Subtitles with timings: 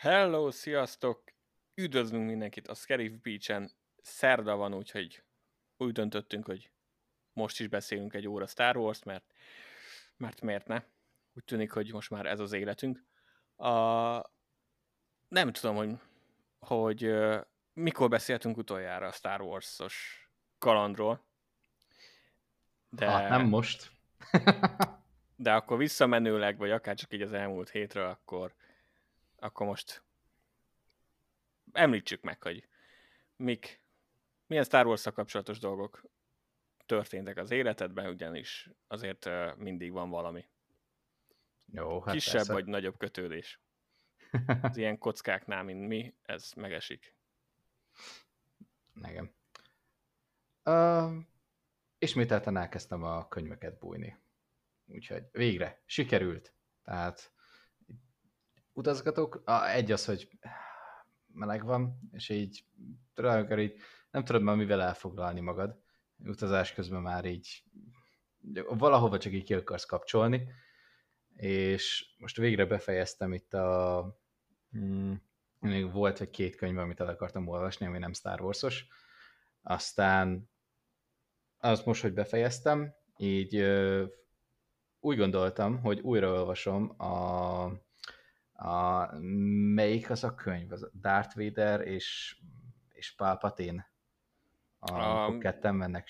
[0.00, 1.22] Hello, sziasztok!
[1.74, 3.70] Üdvözlünk mindenkit a Sheriff Beach-en.
[4.02, 5.22] Szerda van, úgyhogy
[5.76, 6.70] úgy döntöttünk, hogy
[7.32, 9.32] most is beszélünk egy óra Star Wars, mert,
[10.16, 10.82] mert miért ne?
[11.34, 13.04] Úgy tűnik, hogy most már ez az életünk.
[13.56, 13.72] A,
[15.28, 15.98] nem tudom, hogy,
[16.58, 17.40] hogy uh,
[17.72, 21.24] mikor beszéltünk utoljára a Star Wars-os kalandról.
[22.88, 23.10] De...
[23.10, 23.90] Hát nem most.
[25.36, 28.54] de akkor visszamenőleg, vagy akár csak így az elmúlt hétről, akkor
[29.40, 30.02] akkor most
[31.72, 32.68] említsük meg, hogy
[33.36, 33.80] mik,
[34.46, 36.04] milyen Star wars kapcsolatos dolgok
[36.86, 40.48] történtek az életedben, ugyanis azért mindig van valami.
[41.72, 42.52] Jó, hát Kisebb persze.
[42.52, 43.60] vagy nagyobb kötődés.
[44.62, 47.14] Az ilyen kockáknál, mint mi, ez megesik.
[48.92, 49.34] Nekem.
[50.64, 51.12] Uh,
[51.98, 54.18] ismételten elkezdtem a könyveket bújni.
[54.86, 56.54] Úgyhogy végre, sikerült.
[56.82, 57.32] Tehát
[58.80, 59.42] utazgatok.
[59.44, 60.28] A, egy az, hogy
[61.26, 62.64] meleg van, és így
[63.14, 65.78] tulajdonképpen így nem tudod már mivel elfoglalni magad.
[66.24, 67.64] Utazás közben már így
[68.68, 70.48] valahova csak így ki akarsz kapcsolni.
[71.36, 74.04] És most végre befejeztem itt a...
[74.76, 75.12] Mm,
[75.58, 78.86] még volt egy két könyv, amit el akartam olvasni, ami nem Star Wars-os.
[79.62, 80.50] Aztán
[81.58, 84.04] azt most, hogy befejeztem, így ö,
[85.00, 87.89] úgy gondoltam, hogy újraolvasom a
[88.60, 89.08] a,
[89.74, 90.72] melyik az a könyv?
[90.72, 92.36] Az Darth Vader és,
[92.92, 93.90] és Palpatine.
[94.78, 96.08] A, a ketten mennek.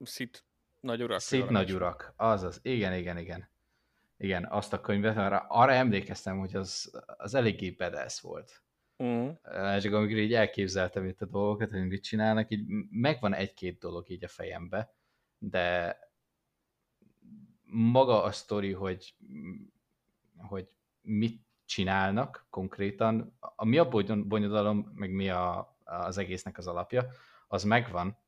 [0.00, 0.44] Szit
[0.80, 1.20] nagy urak.
[1.20, 2.12] Szit nagy urak.
[2.16, 2.60] Azaz.
[2.62, 3.48] Igen, igen, igen.
[4.16, 8.62] Igen, azt a könyvet, arra, arra emlékeztem, hogy az, az eléggé badass volt.
[8.96, 9.80] Uh-huh.
[9.80, 14.24] Csak amikor így elképzeltem itt a dolgokat, hogy mit csinálnak, így megvan egy-két dolog így
[14.24, 14.94] a fejembe,
[15.38, 15.98] de
[17.64, 19.14] maga a sztori, hogy,
[20.36, 20.68] hogy
[21.00, 27.10] mit csinálnak konkrétan, a mi a bonyodalom, meg mi a, az egésznek az alapja,
[27.48, 28.18] az megvan,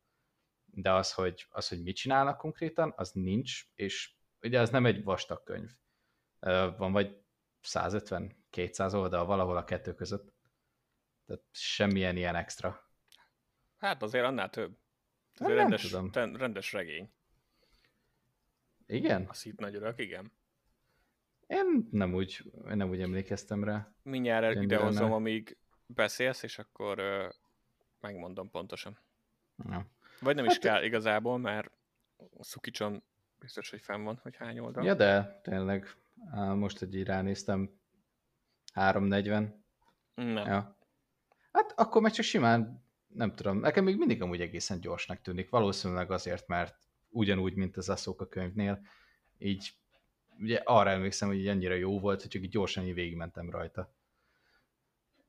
[0.64, 5.04] de az hogy, az, hogy mit csinálnak konkrétan, az nincs, és ugye az nem egy
[5.04, 5.70] vastag könyv.
[6.76, 7.22] Van vagy
[7.62, 10.32] 150-200 oldal valahol a kettő között.
[11.26, 12.90] Tehát semmilyen ilyen extra.
[13.76, 14.78] Hát azért annál több.
[15.32, 16.10] Ez egy rendes, tudom.
[16.36, 17.12] rendes regény.
[18.86, 19.26] Igen?
[19.28, 20.32] A szít nagy örök, igen.
[21.46, 23.92] Én nem úgy, én nem úgy emlékeztem rá.
[24.02, 27.28] Mindjárt idehozom, amíg beszélsz, és akkor ö,
[28.00, 28.98] megmondom pontosan.
[29.70, 29.86] Ja.
[30.20, 31.70] Vagy nem hát, is kell igazából, mert
[32.40, 33.02] Szukicson
[33.38, 34.84] biztos, hogy fenn van, hogy hány oldal.
[34.84, 35.96] Ja, de tényleg.
[36.54, 37.80] Most, hogy így ránéztem,
[38.72, 39.64] 340.
[40.14, 40.46] Nem.
[40.46, 40.76] Ja.
[41.52, 45.50] Hát akkor meg csak simán, nem tudom, nekem még mindig amúgy egészen gyorsnak tűnik.
[45.50, 46.76] Valószínűleg azért, mert
[47.08, 48.86] ugyanúgy, mint az Aszóka könyvnél,
[49.38, 49.72] így
[50.38, 53.94] ugye arra emlékszem, hogy annyira jó volt, hogy csak így gyorsan így végigmentem rajta.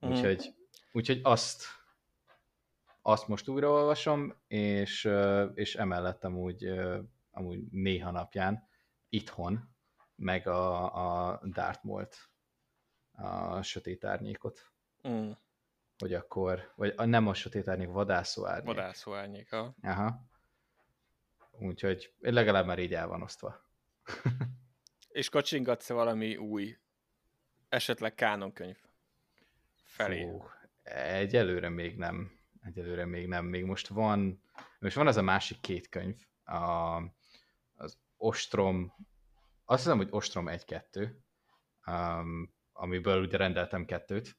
[0.05, 0.09] Mm.
[0.09, 0.55] Úgyhogy,
[0.91, 1.65] úgyhogy azt,
[3.01, 5.09] azt most újraolvasom, és,
[5.53, 6.67] és emellett amúgy,
[7.31, 8.67] amúgy néha napján
[9.09, 9.75] itthon,
[10.15, 12.29] meg a, a Dartmolt,
[13.11, 14.71] a sötét árnyékot.
[15.07, 15.31] Mm.
[15.97, 18.75] Hogy akkor, vagy a, nem a sötét árnyék, vadászó árnyék.
[18.75, 19.75] Vadászó árnyék, ha.
[19.81, 20.31] Aha.
[21.51, 23.65] Úgyhogy legalább már így el van osztva.
[25.13, 26.77] És kacsingatsz valami új,
[27.69, 28.77] esetleg kánonkönyv
[29.83, 30.21] felé?
[30.21, 30.43] Fú,
[30.83, 32.31] egyelőre még nem.
[32.61, 33.45] Egyelőre még nem.
[33.45, 34.41] Még most van,
[34.79, 36.97] most van az a másik két könyv, a,
[37.75, 38.93] az Ostrom,
[39.65, 41.09] azt hiszem, hogy Ostrom 1-2,
[41.85, 44.37] um, amiből ugye rendeltem kettőt.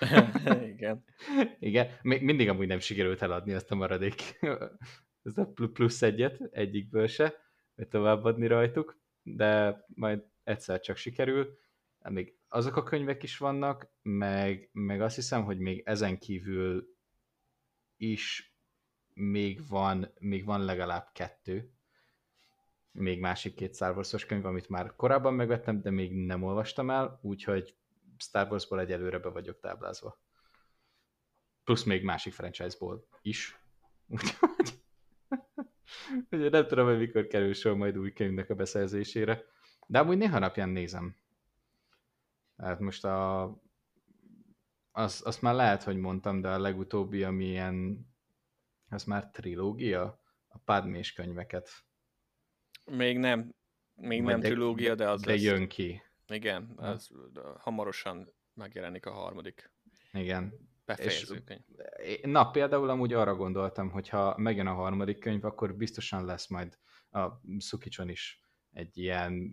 [0.72, 1.04] Igen.
[1.58, 4.38] Igen, még mindig amúgy nem sikerült eladni azt a maradék,
[5.22, 7.34] ez a plusz egyet, egyikből se,
[7.74, 11.58] vagy továbbadni rajtuk de majd egyszer csak sikerül.
[12.08, 16.96] Még azok a könyvek is vannak, meg, meg azt hiszem, hogy még ezen kívül
[17.96, 18.56] is
[19.14, 21.72] még van, még van legalább kettő,
[22.90, 27.18] még másik két Star Wars-os könyv, amit már korábban megvettem, de még nem olvastam el,
[27.22, 27.76] úgyhogy
[28.18, 30.20] Star Wars-ból egyelőre be vagyok táblázva.
[31.64, 33.60] Plusz még másik franchise-ból is.
[34.08, 34.84] Úgyhogy
[36.30, 39.44] Ugye nem tudom, hogy mikor kerül sor majd új könyvnek a beszerzésére.
[39.86, 41.16] De amúgy néha napján nézem.
[42.56, 43.44] Tehát most a...
[44.92, 48.06] Azt, azt már lehet, hogy mondtam, de a legutóbbi, ami ilyen...
[48.88, 50.20] Az már trilógia?
[50.48, 51.68] A Padmés könyveket.
[52.84, 53.54] Még nem.
[53.94, 55.42] Még Majd nem de, trilógia, de az De lesz.
[55.42, 56.02] jön ki.
[56.28, 57.10] Igen, az
[57.58, 59.70] hamarosan megjelenik a harmadik.
[60.12, 61.60] Igen befejező könyv.
[62.22, 66.78] Na, például amúgy arra gondoltam, hogy ha megjön a harmadik könyv, akkor biztosan lesz majd
[67.10, 67.28] a
[67.58, 68.40] Szukicson is
[68.72, 69.50] egy ilyen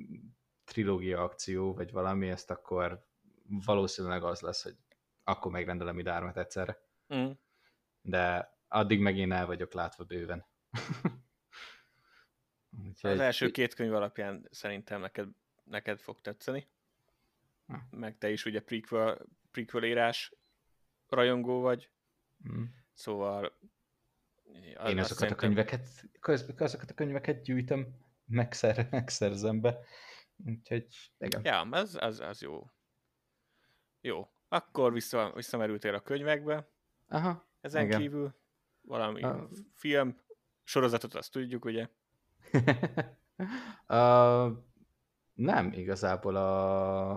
[0.63, 3.05] trilógia akció, vagy valami, ezt akkor
[3.65, 4.75] valószínűleg az lesz, hogy
[5.23, 6.81] akkor megrendelem ide ármat egyszerre.
[7.15, 7.31] Mm.
[8.01, 10.45] De addig meg én el vagyok látva bőven.
[12.87, 13.11] Úgyhogy...
[13.11, 15.29] Az első két könyv alapján szerintem neked,
[15.63, 16.69] neked fog tetszeni.
[17.67, 17.97] Hm.
[17.99, 20.33] Meg te is ugye prequel, prequel írás
[21.13, 21.89] rajongó vagy.
[22.49, 22.63] Mm.
[22.93, 23.57] Szóval
[24.87, 25.31] én azokat szerintem...
[25.31, 25.87] a könyveket,
[26.57, 27.87] azokat a könyveket gyűjtöm,
[28.25, 29.79] megszer, megszerzem be.
[30.45, 30.87] Úgyhogy,
[31.17, 31.41] igen.
[31.43, 32.69] Ja, ez, ez, ez jó.
[34.01, 34.27] Jó.
[34.47, 36.69] Akkor vissza, visszamerültél a könyvekbe.
[37.07, 37.47] Aha.
[37.61, 37.99] Ezen igen.
[37.99, 38.35] kívül
[38.81, 39.49] valami a...
[39.73, 40.21] film,
[40.63, 41.87] sorozatot azt tudjuk, ugye?
[43.87, 44.57] uh,
[45.33, 47.11] nem, igazából a...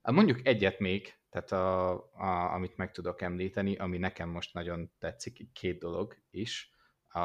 [0.00, 0.12] a...
[0.12, 5.52] Mondjuk egyet még, tehát a, a, amit meg tudok említeni, ami nekem most nagyon tetszik,
[5.52, 6.70] két dolog is,
[7.08, 7.20] a,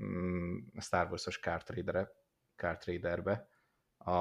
[0.00, 1.86] mm, a Star Wars-os Card,
[3.96, 4.12] a,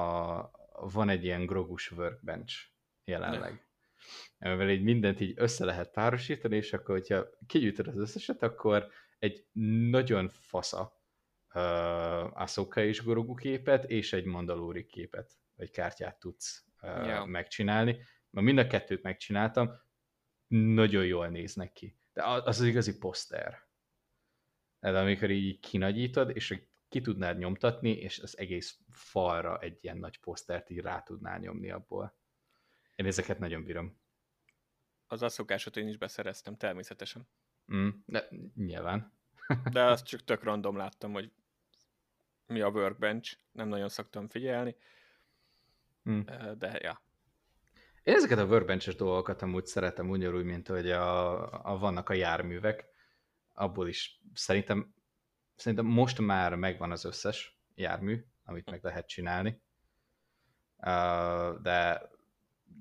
[0.91, 2.67] van egy ilyen grogus workbench
[3.03, 3.67] jelenleg.
[4.39, 8.87] Amivel így mindent így össze lehet párosítani, és akkor, hogyha kigyűjtöd az összeset, akkor
[9.19, 9.47] egy
[9.89, 11.01] nagyon fasza
[11.53, 17.27] uh, Ahsoka és Grogu képet, és egy Mandalori képet, vagy kártyát tudsz uh, yeah.
[17.27, 19.81] megcsinálni Ma mind a kettőt megcsináltam,
[20.47, 21.97] nagyon jól néznek ki.
[22.13, 23.67] De az az igazi poszter.
[24.79, 30.19] De amikor így kinagyítod, és ki tudnád nyomtatni, és az egész falra egy ilyen nagy
[30.19, 32.17] posztert így rá tudnál nyomni abból.
[32.95, 33.99] Én ezeket nagyon bírom.
[35.07, 37.27] Az asszokásot én is beszereztem, természetesen.
[37.73, 39.13] Mm, de nyilván.
[39.71, 41.31] de azt csak tök random láttam, hogy
[42.45, 44.75] mi a workbench, nem nagyon szoktam figyelni.
[46.09, 46.21] Mm.
[46.57, 47.01] De ja,
[48.03, 51.41] én ezeket a workbench dolgokat amúgy szeretem ugyanúgy, mint hogy a,
[51.71, 52.85] a, vannak a járművek.
[53.53, 54.93] Abból is szerintem,
[55.55, 59.61] szerintem most már megvan az összes jármű, amit meg lehet csinálni.
[60.77, 62.09] Uh, de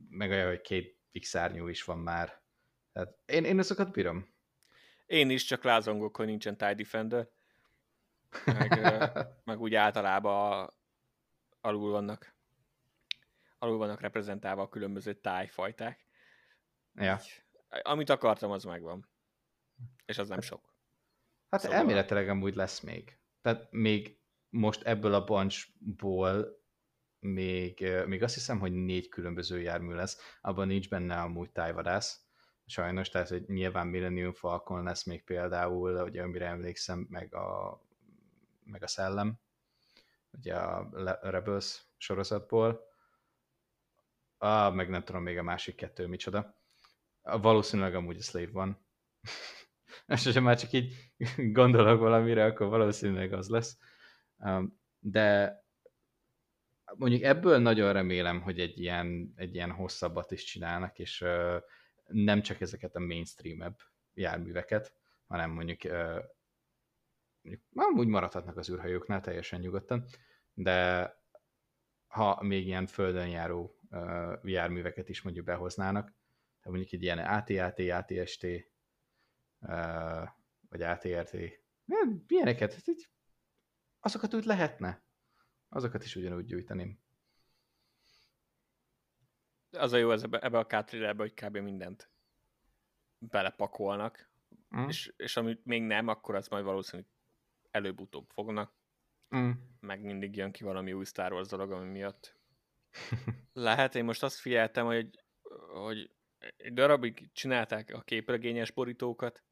[0.08, 1.36] meg olyan, hogy két x
[1.68, 2.42] is van már.
[2.92, 4.28] Tehát én, én azokat bírom.
[5.06, 7.28] Én is, csak lázongok, hogy nincsen TIE Defender.
[8.44, 8.80] Meg,
[9.44, 10.70] meg úgy általában
[11.60, 12.37] alul vannak
[13.58, 16.06] alul vannak reprezentálva a különböző tájfajták.
[16.94, 17.18] Ja.
[17.22, 17.42] Így,
[17.82, 19.08] amit akartam, az megvan.
[20.06, 20.74] És az nem sok.
[21.50, 21.76] Hát szóval...
[21.78, 23.18] elméletileg amúgy lesz még.
[23.40, 24.18] Tehát még
[24.48, 26.62] most ebből a bunchból
[27.20, 30.36] még, még azt hiszem, hogy négy különböző jármű lesz.
[30.40, 32.26] Abban nincs benne amúgy tájvadász.
[32.66, 37.80] Sajnos, tehát hogy nyilván Millennium Falcon lesz még például, ugye amire emlékszem, meg a,
[38.64, 39.40] meg a szellem,
[40.32, 40.88] ugye a
[41.22, 42.87] Rebels sorozatból,
[44.38, 46.56] Ah, meg nem tudom még a másik kettő micsoda.
[47.22, 48.86] Valószínűleg amúgy a Slave van.
[50.06, 51.12] És ha már csak így
[51.58, 53.78] gondolok valamire, akkor valószínűleg az lesz.
[54.98, 55.58] De
[56.96, 61.24] mondjuk ebből nagyon remélem, hogy egy ilyen, egy ilyen hosszabbat is csinálnak, és
[62.06, 63.78] nem csak ezeket a mainstream-ebb
[64.14, 64.92] járműveket,
[65.26, 65.82] hanem mondjuk,
[67.42, 70.04] mondjuk amúgy maradhatnak az űrhajóknál teljesen nyugodtan,
[70.52, 71.12] de
[72.06, 73.77] ha még ilyen földön járó
[74.42, 78.46] járműveket is mondjuk behoznának, tehát mondjuk egy ilyen AT-AT, ATST,
[80.68, 81.36] vagy ATRT,
[82.26, 82.84] milyeneket, hát
[84.00, 85.02] azokat úgy lehetne.
[85.68, 87.00] Azokat is ugyanúgy gyűjteném.
[89.70, 91.56] Az a jó ez ebbe, ebbe a k hogy kb.
[91.56, 92.10] mindent
[93.18, 94.30] belepakolnak,
[94.76, 94.88] mm.
[94.88, 97.10] és, és amit még nem, akkor az majd valószínűleg
[97.70, 98.72] előbb-utóbb fognak.
[99.36, 99.50] Mm.
[99.80, 102.37] Meg mindig jön ki valami új Star Wars dolog, ami miatt
[103.52, 105.22] lehet, én most azt figyeltem, hogy,
[105.72, 106.10] hogy
[106.56, 109.44] egy darabig csinálták a képregényes borítókat,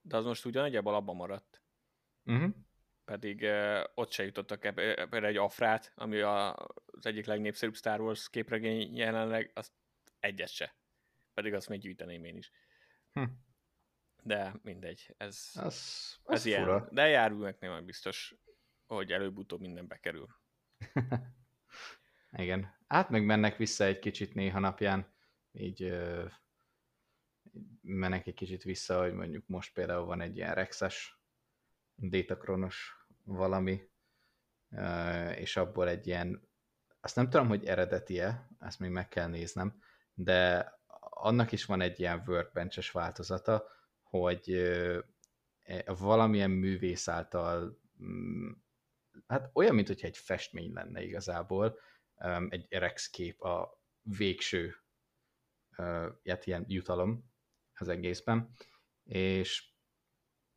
[0.00, 1.62] de az most ugyanagyjából abban maradt.
[2.24, 2.54] Uh-huh.
[3.04, 6.54] Pedig uh, ott se jutottak ebbe, ebbe egy afrát, ami a,
[6.86, 9.72] az egyik legnépszerűbb Star Wars képregény jelenleg, az
[10.18, 10.76] egyet se.
[11.34, 12.50] Pedig azt még gyűjteném én is.
[13.12, 13.24] Hm.
[14.22, 16.88] De mindegy, ez, az, az ez ilyen.
[16.90, 18.34] De járműveknél nem biztos,
[18.86, 20.28] hogy előbb-utóbb minden bekerül.
[22.36, 22.74] Igen.
[22.86, 25.12] Hát meg mennek vissza egy kicsit néha napján,
[25.52, 26.24] így ö,
[27.80, 31.18] mennek egy kicsit vissza, hogy mondjuk most például van egy ilyen Rexes,
[31.96, 33.88] Datacronos valami,
[34.70, 36.48] ö, és abból egy ilyen,
[37.00, 39.82] azt nem tudom, hogy eredeti-e, ezt még meg kell néznem,
[40.14, 40.72] de
[41.10, 43.68] annak is van egy ilyen workbench változata,
[44.02, 44.98] hogy ö,
[45.62, 48.50] e, valamilyen művész által, mm,
[49.26, 51.78] hát olyan, mint hogyha egy festmény lenne igazából,
[52.18, 54.74] um, egy Rex kép a végső
[55.76, 56.06] uh,
[56.44, 57.32] ilyen jutalom
[57.74, 58.50] az egészben,
[59.04, 59.72] és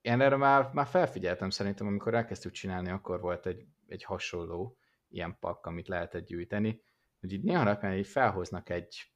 [0.02, 5.38] én erre már, már felfigyeltem szerintem, amikor elkezdtük csinálni, akkor volt egy, egy hasonló ilyen
[5.40, 6.82] pak, amit lehetett gyűjteni,
[7.20, 9.12] hogy így néha napján felhoznak egy,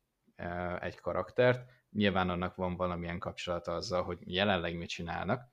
[0.79, 1.69] egy karaktert.
[1.89, 5.49] Nyilván annak van valamilyen kapcsolata azzal, hogy jelenleg mit csinálnak.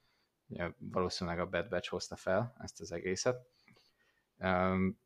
[0.78, 3.46] Valószínűleg a Bad Batch hozta fel ezt az egészet.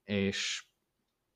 [0.05, 0.67] És,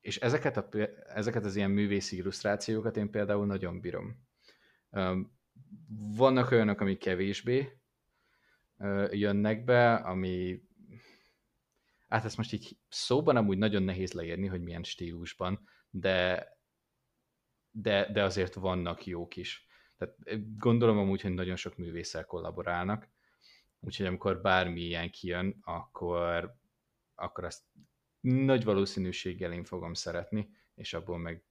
[0.07, 0.69] és ezeket, a,
[1.15, 4.27] ezeket az ilyen művészi illusztrációkat én például nagyon bírom.
[6.17, 7.79] Vannak olyanok, amik kevésbé
[9.11, 10.63] jönnek be, ami
[12.09, 16.49] hát ezt most így szóban amúgy nagyon nehéz leírni, hogy milyen stílusban, de,
[17.71, 19.67] de, de azért vannak jók is.
[19.97, 20.17] Tehát
[20.59, 23.09] gondolom amúgy, hogy nagyon sok művésszel kollaborálnak,
[23.81, 26.57] úgyhogy amikor bármi ilyen kijön, akkor,
[27.15, 27.63] akkor azt
[28.27, 31.45] nagy valószínűséggel én fogom szeretni, és abból meg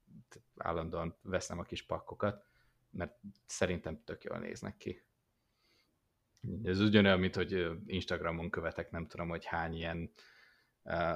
[0.58, 2.46] állandóan veszem a kis pakkokat,
[2.89, 5.03] mert szerintem tök jól néznek ki.
[6.63, 10.12] Ez ugyanolyan, mint hogy Instagramon követek, nem tudom, hogy hány ilyen,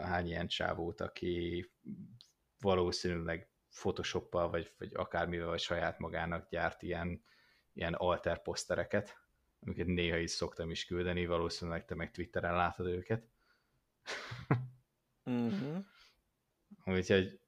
[0.01, 1.65] hány ilyen csávót, aki
[2.59, 7.23] valószínűleg Photoshoppal, vagy, vagy akármivel, vagy saját magának gyárt ilyen,
[7.73, 9.17] ilyen alter posztereket,
[9.61, 13.27] amiket néha is szoktam is küldeni, valószínűleg te meg Twitteren látod őket.
[15.29, 15.77] Mm-hmm.
[16.85, 17.39] Úgyhogy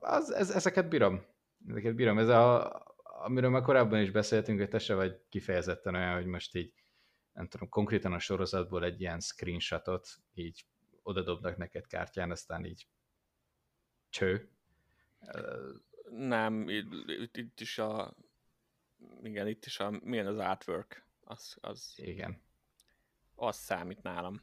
[0.00, 1.24] az, ez, ezeket bírom.
[1.68, 2.18] Ezeket bírom.
[2.18, 6.54] Ez a, amiről már korábban is beszéltünk, hogy te se vagy kifejezetten olyan, hogy most
[6.54, 6.74] így
[7.32, 10.66] nem tudom, konkrétan a sorozatból egy ilyen screenshotot így
[11.02, 12.88] odadobnak neked kártyán, aztán így
[14.08, 14.50] cső.
[16.10, 18.16] Nem, itt, itt is a
[19.22, 22.42] igen, itt is a, milyen az artwork, az, az, igen.
[23.34, 24.42] az számít nálam.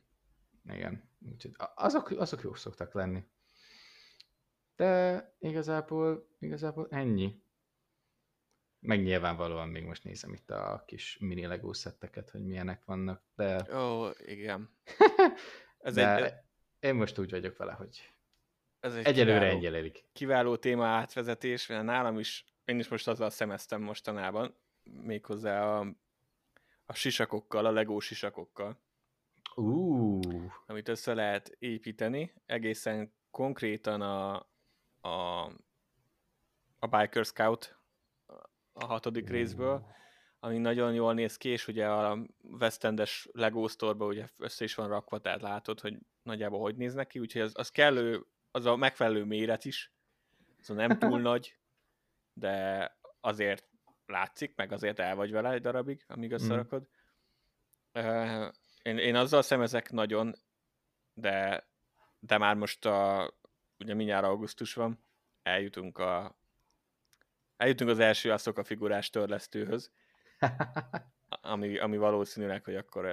[0.69, 3.24] Igen, úgyhogy azok, azok jók szoktak lenni.
[4.75, 7.41] De igazából, igazából ennyi.
[8.79, 13.75] Meg nyilvánvalóan még most nézem itt a kis mini Lego szetteket, hogy milyenek vannak, de...
[13.77, 14.69] Ó, igen.
[15.77, 16.33] Ez de egy...
[16.79, 18.12] én most úgy vagyok vele, hogy
[18.79, 23.81] ez egy egyelőre kiváló, Kiváló téma átvezetés, mert nálam is, én is most azzal szemeztem
[23.81, 25.95] mostanában, méghozzá a,
[26.86, 28.86] a sisakokkal, a Lego sisakokkal.
[29.57, 30.51] Uh.
[30.65, 34.35] Amit össze lehet építeni, egészen konkrétan a,
[35.01, 35.45] a,
[36.79, 37.77] a Biker Scout
[38.73, 39.85] a hatodik részből,
[40.39, 42.17] ami nagyon jól néz ki, és ugye a
[42.59, 47.07] West Endes Lego store ugye össze is van rakva, tehát látod, hogy nagyjából hogy néznek
[47.07, 49.91] ki, úgyhogy az, az kellő, az a megfelelő méret is,
[50.59, 51.57] az nem túl nagy,
[52.33, 53.69] de azért
[54.05, 56.37] látszik, meg azért el vagy vele egy darabig, amíg hmm.
[56.37, 56.87] összerakod.
[57.99, 58.47] Mm.
[58.88, 60.36] Én, én azzal szemezek nagyon,
[61.13, 61.67] de,
[62.20, 63.32] de már most a,
[63.79, 65.06] ugye mindjárt augusztus van,
[65.44, 66.39] eljutunk a
[67.58, 69.91] eljutunk az első a figurás törlesztőhöz,
[71.27, 73.06] ami, ami valószínűleg, hogy akkor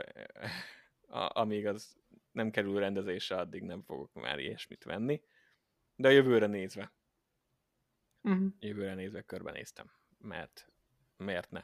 [1.06, 1.96] a, amíg az
[2.32, 5.22] nem kerül rendezésre, addig nem fogok már ilyesmit venni.
[5.96, 6.92] De a jövőre nézve,
[8.22, 8.46] uh-huh.
[8.58, 10.72] jövőre nézve körbenéztem, mert
[11.16, 11.62] miért ne?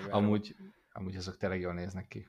[0.10, 0.56] amúgy,
[0.96, 2.28] amúgy azok tényleg jól néznek ki.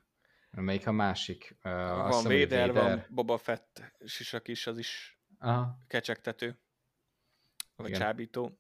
[0.52, 1.58] Melyik a másik?
[1.64, 5.78] Uh, van azt Vader, van Boba Fett sisak is, az is Aha.
[5.88, 6.60] kecsegtető.
[7.76, 8.00] Vagy Igen.
[8.00, 8.60] csábító.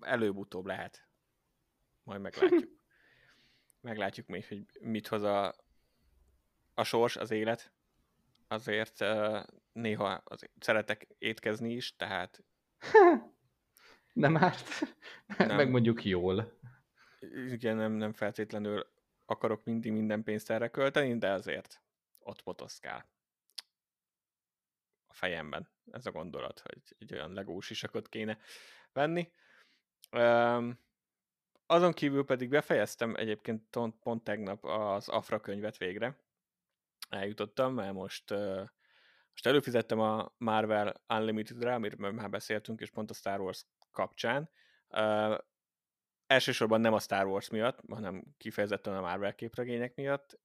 [0.00, 1.08] Előbb-utóbb lehet.
[2.02, 2.68] Majd meglátjuk.
[3.80, 5.54] meglátjuk még, hogy mit hoz a,
[6.74, 7.72] a sors, az élet.
[8.48, 9.42] Azért uh,
[9.72, 12.44] néha azért szeretek étkezni is, tehát...
[14.12, 14.68] nem árt.
[15.38, 15.56] Nem.
[15.56, 16.58] Meg mondjuk jól.
[17.32, 18.92] Igen, nem, nem feltétlenül
[19.24, 21.82] akarok mindig minden pénzt erre költeni, de azért
[22.18, 23.12] ott motoszkál
[25.14, 28.38] a fejemben ez a gondolat, hogy egy olyan legós isakot kéne
[28.92, 29.32] venni.
[30.12, 30.78] Um,
[31.66, 36.18] azon kívül pedig befejeztem egyébként pont, pont tegnap az Afra könyvet végre.
[37.08, 38.68] Eljutottam, mert most, uh,
[39.30, 44.50] most előfizettem a Marvel Unlimited-re, amiről már beszéltünk, és pont a Star Wars kapcsán.
[44.88, 45.38] Uh,
[46.34, 50.40] elsősorban nem a Star Wars miatt, hanem kifejezetten a Marvel képregények miatt,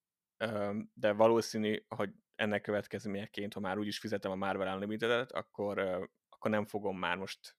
[0.94, 5.80] de valószínű, hogy ennek következményeként, ha már úgyis fizetem a Marvel Unlimited-et, akkor,
[6.30, 7.56] akkor nem fogom már most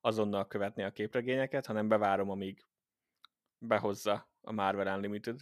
[0.00, 2.66] azonnal követni a képregényeket, hanem bevárom, amíg
[3.58, 5.40] behozza a Marvel Unlimited,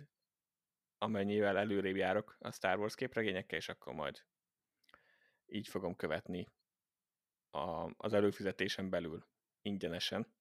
[0.99, 4.25] amennyivel előrébb járok a Star Wars képregényekkel, és akkor majd
[5.47, 6.47] így fogom követni
[7.51, 9.27] a, az előfizetésen belül
[9.63, 10.35] ingyenesen,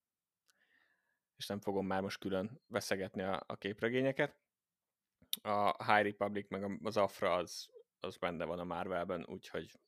[1.40, 4.36] és nem fogom már most külön veszegetni a, a képregényeket.
[5.42, 7.68] A High Republic meg az Afra az
[8.00, 9.78] az benne van a Marvelben, úgyhogy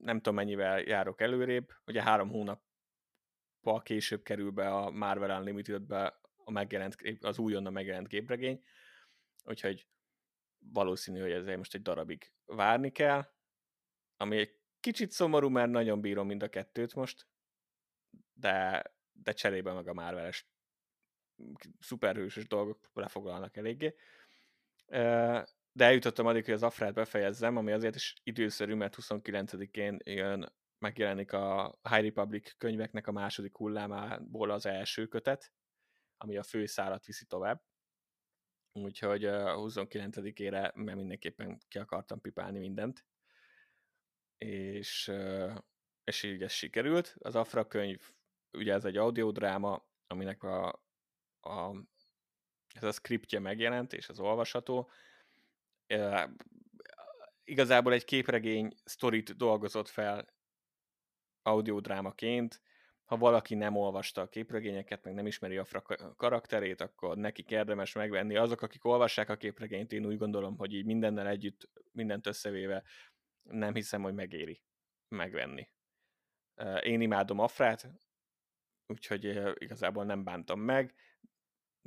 [0.00, 6.50] nem tudom mennyivel járok előrébb, ugye három hónappal később kerül be a Marvel Unlimited-be a
[6.50, 8.64] megjelent, az újonnan megjelent képregény,
[9.44, 9.88] úgyhogy
[10.58, 13.32] valószínű, hogy ezért most egy darabig várni kell,
[14.16, 17.26] ami egy kicsit szomorú, mert nagyon bírom mind a kettőt most,
[18.32, 20.48] de, de cserébe meg a Marvel-es
[21.80, 23.94] szuperhősös dolgok lefoglalnak eléggé.
[25.72, 31.32] De eljutottam addig, hogy az Afrát befejezzem, ami azért is időszerű, mert 29-én jön, megjelenik
[31.32, 35.52] a High Republic könyveknek a második hullámából az első kötet,
[36.16, 37.62] ami a főszálat viszi tovább.
[38.72, 43.04] Úgyhogy a 29-ére mert mindenképpen ki akartam pipálni mindent.
[44.38, 45.12] És,
[46.04, 47.14] és így ez sikerült.
[47.18, 48.12] Az Afra könyv,
[48.52, 50.82] ugye ez egy audiodráma, aminek a,
[51.40, 51.76] a
[52.74, 54.90] ez a scriptje megjelent, és az olvasható.
[57.44, 60.34] Igazából egy képregény sztorit dolgozott fel
[61.42, 62.60] audiodrámaként,
[63.04, 65.66] ha valaki nem olvasta a képregényeket, meg nem ismeri a
[66.16, 68.36] karakterét, akkor neki érdemes megvenni.
[68.36, 72.82] Azok, akik olvassák a képregényt, én úgy gondolom, hogy így mindennel együtt, mindent összevéve
[73.42, 74.62] nem hiszem, hogy megéri
[75.08, 75.68] megvenni.
[76.80, 77.90] Én imádom Afrát,
[78.86, 80.94] úgyhogy igazából nem bántam meg,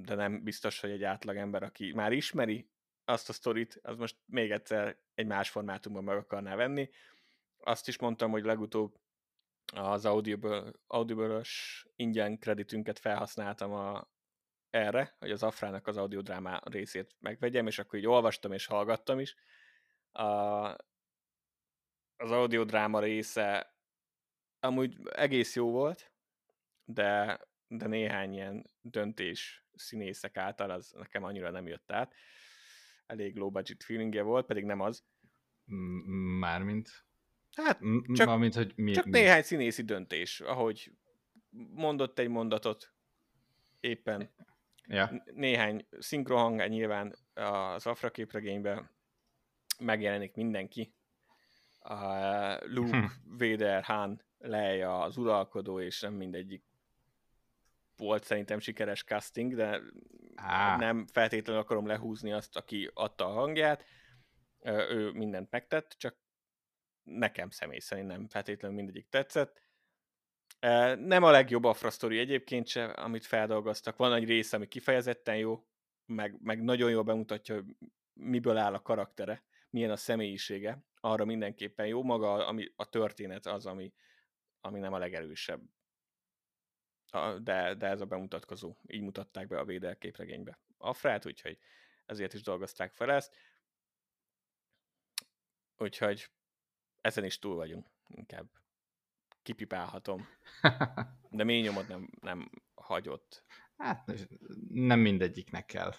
[0.05, 2.69] de nem biztos, hogy egy átlag ember, aki már ismeri
[3.05, 6.89] azt a sztorit, az most még egyszer egy más formátumban meg akarná venni.
[7.57, 9.00] Azt is mondtam, hogy legutóbb
[9.74, 14.07] az Audible, Audible-ös ingyen kreditünket felhasználtam a,
[14.69, 19.36] erre, hogy az Afrának az audiodráma részét megvegyem, és akkor így olvastam és hallgattam is.
[20.12, 20.24] A,
[22.17, 23.75] az audiodráma része
[24.60, 26.12] amúgy egész jó volt,
[26.86, 27.39] de,
[27.77, 32.13] de néhány ilyen döntés színészek által az nekem annyira nem jött át.
[33.06, 35.03] Elég low budget feelingje volt, pedig nem az.
[36.39, 37.06] Mármint?
[37.56, 37.80] Hát
[38.13, 39.12] csak, Mármint, hogy mi, csak mi?
[39.12, 40.92] néhány színészi döntés, ahogy
[41.74, 42.94] mondott egy mondatot
[43.80, 44.34] éppen.
[44.88, 45.24] Ja.
[45.34, 48.89] Néhány szinkrohang nyilván az Afra képregényben
[49.80, 50.94] megjelenik mindenki.
[51.80, 51.96] A
[52.65, 53.06] Luke, hm.
[53.39, 56.64] Vader, Han, Leia, az uralkodó, és nem mindegyik
[57.98, 59.82] volt szerintem sikeres casting, de
[60.36, 60.77] Á.
[60.77, 63.86] nem feltétlenül akarom lehúzni azt, aki adta a hangját.
[64.66, 66.18] Ő mindent megtett, csak
[67.03, 69.62] nekem személy szerint nem feltétlenül mindegyik tetszett.
[70.96, 73.98] Nem a legjobb Afra sztori egyébként se, amit feldolgoztak.
[73.98, 75.68] Van egy rész, ami kifejezetten jó,
[76.06, 77.66] meg, meg nagyon jól bemutatja, hogy
[78.14, 80.86] miből áll a karaktere, milyen a személyisége.
[81.00, 83.94] Arra mindenképpen jó maga, ami, a történet az, ami,
[84.62, 85.62] ami nem a legerősebb.
[87.41, 88.75] De, de ez a bemutatkozó.
[88.87, 90.59] Így mutatták be a Véder képregénybe.
[90.77, 91.57] Afrát, úgyhogy
[92.05, 93.35] ezért is dolgozták fel ezt.
[95.77, 96.29] Úgyhogy
[97.01, 98.49] ezen is túl vagyunk, inkább
[99.41, 100.27] kipipálhatom.
[101.29, 103.43] De mély nyomot nem, nem hagyott.
[103.77, 104.11] Hát
[104.69, 105.93] nem mindegyiknek kell.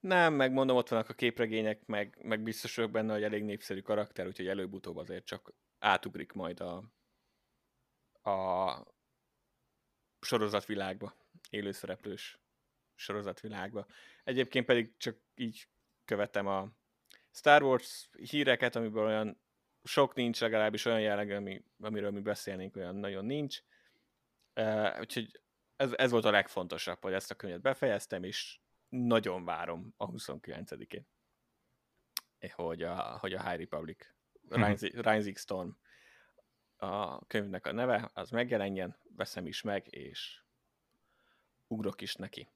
[0.00, 3.80] Nem, meg mondom, ott vannak a képregények, meg, meg biztos vagyok benne, hogy elég népszerű
[3.80, 6.84] karakter, úgyhogy előbb-utóbb azért csak átugrik majd a,
[8.30, 8.93] a
[10.24, 11.14] sorozatvilágba,
[11.50, 12.38] élőszereplős
[12.94, 13.86] sorozatvilágba.
[14.24, 15.68] Egyébként pedig csak így
[16.04, 16.72] követem a
[17.30, 19.42] Star Wars híreket, amiből olyan
[19.84, 23.62] sok nincs, legalábbis olyan jellegű, ami, amiről mi beszélnénk, olyan nagyon nincs.
[24.54, 25.40] Uh, úgyhogy
[25.76, 28.58] ez, ez volt a legfontosabb, hogy ezt a könyvet befejeztem, és
[28.88, 31.06] nagyon várom a 29-én.
[32.52, 34.06] Hogy a, hogy a High Republic,
[34.40, 34.64] mhm.
[34.64, 35.68] Rising, Rising Storm
[36.84, 40.40] a könyvnek a neve, az megjelenjen, veszem is meg, és
[41.66, 42.48] ugrok is neki.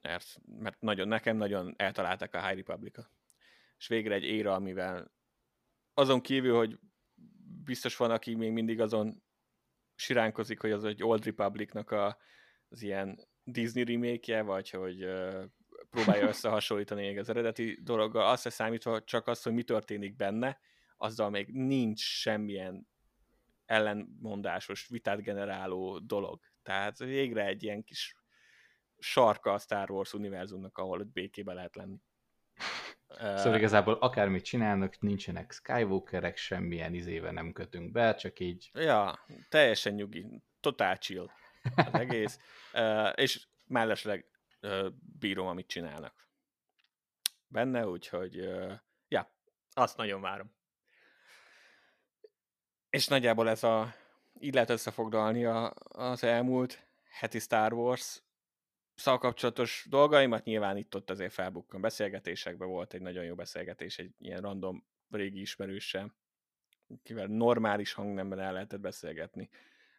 [0.00, 3.10] Mert, mert nagyon, nekem nagyon eltalálták a High Republic-ot.
[3.78, 5.12] És végre egy éra, amivel
[5.94, 6.78] azon kívül, hogy
[7.64, 9.22] biztos van, aki még mindig azon
[9.94, 12.18] siránkozik, hogy az egy Old Republicnak a,
[12.68, 15.44] az ilyen Disney remake vagy hogy uh,
[15.90, 20.58] próbálja összehasonlítani az eredeti dologgal, azt számítva csak az, hogy mi történik benne,
[20.96, 22.88] azzal még nincs semmilyen
[23.74, 26.40] ellenmondásos, vitát generáló dolog.
[26.62, 28.14] Tehát végre egy ilyen kis
[28.98, 31.98] sarka a Star Wars univerzumnak, ahol ott békébe lehet lenni.
[33.18, 38.70] Szóval igazából akármit csinálnak, nincsenek Skywalkerek, semmilyen izéve nem kötünk be, csak így...
[38.72, 41.26] Ja, teljesen nyugi, totál chill
[41.76, 42.38] az egész,
[43.14, 44.26] és mellesleg
[45.18, 46.24] bírom, amit csinálnak
[47.54, 48.34] benne, úgyhogy
[49.08, 49.34] ja,
[49.72, 50.54] azt nagyon várom.
[52.94, 53.94] És nagyjából ez a,
[54.40, 58.22] így lehet összefoglalni a, az elmúlt heti Star Wars
[58.94, 64.86] szakapcsolatos dolgaimat, nyilván itt-ott azért felbukkan beszélgetésekben volt egy nagyon jó beszélgetés, egy ilyen random
[65.10, 66.14] régi ismerőssel,
[67.02, 69.50] kivel normális hangnemben el lehetett beszélgetni.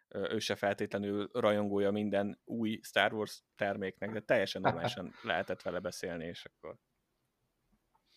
[0.10, 6.25] Ő se feltétlenül rajongója minden új Star Wars terméknek, de teljesen normálisan lehetett vele beszélni,
[6.25, 6.75] és akkor...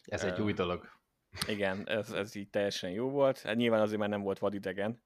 [0.05, 0.98] Ez egy új dolog.
[1.47, 3.41] Igen, ez, ez így teljesen jó volt.
[3.41, 5.03] Hát nyilván azért már nem volt vadidegen.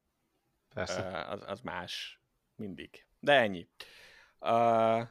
[0.75, 1.29] Persze.
[1.29, 2.21] Az, az más
[2.55, 3.07] mindig.
[3.21, 3.69] De ennyi.
[4.41, 5.09] Uh,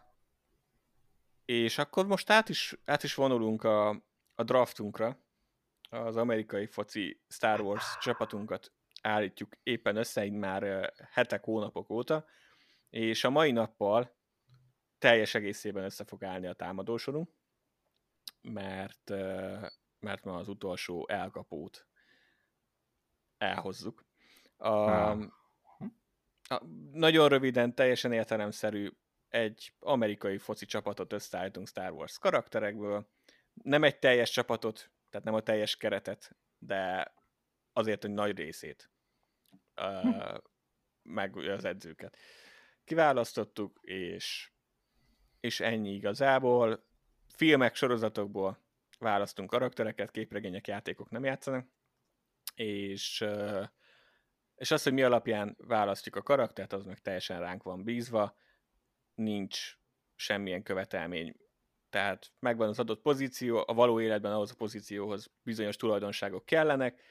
[1.45, 3.89] és akkor most át is, át is vonulunk a,
[4.35, 5.17] a draftunkra.
[5.89, 8.71] Az amerikai foci Star Wars csapatunkat
[9.01, 12.25] állítjuk éppen össze, így már hetek, hónapok óta,
[12.89, 14.15] és a mai nappal
[14.97, 17.29] teljes egészében össze fog állni a támadósorunk,
[18.41, 19.13] mert,
[20.01, 21.87] mert ma az utolsó elkapót
[23.37, 24.05] elhozzuk.
[24.57, 28.89] A, a, nagyon röviden, teljesen értelemszerű
[29.29, 33.09] egy amerikai foci csapatot összeállítunk Star Wars karakterekből.
[33.53, 37.13] Nem egy teljes csapatot, tehát nem a teljes keretet, de
[37.73, 38.91] azért egy nagy részét,
[39.75, 40.37] uh,
[41.01, 42.17] meg az edzőket.
[42.83, 44.51] Kiválasztottuk, és,
[45.39, 46.83] és ennyi igazából.
[47.27, 48.59] Filmek, sorozatokból
[49.01, 51.67] választunk karaktereket, képregények, játékok nem játszanak,
[52.55, 53.25] és,
[54.55, 58.37] és az, hogy mi alapján választjuk a karaktert, az meg teljesen ránk van bízva
[59.13, 59.77] nincs
[60.15, 61.35] semmilyen követelmény.
[61.89, 67.01] Tehát megvan az adott pozíció, a való életben ahhoz a pozícióhoz bizonyos tulajdonságok kellenek,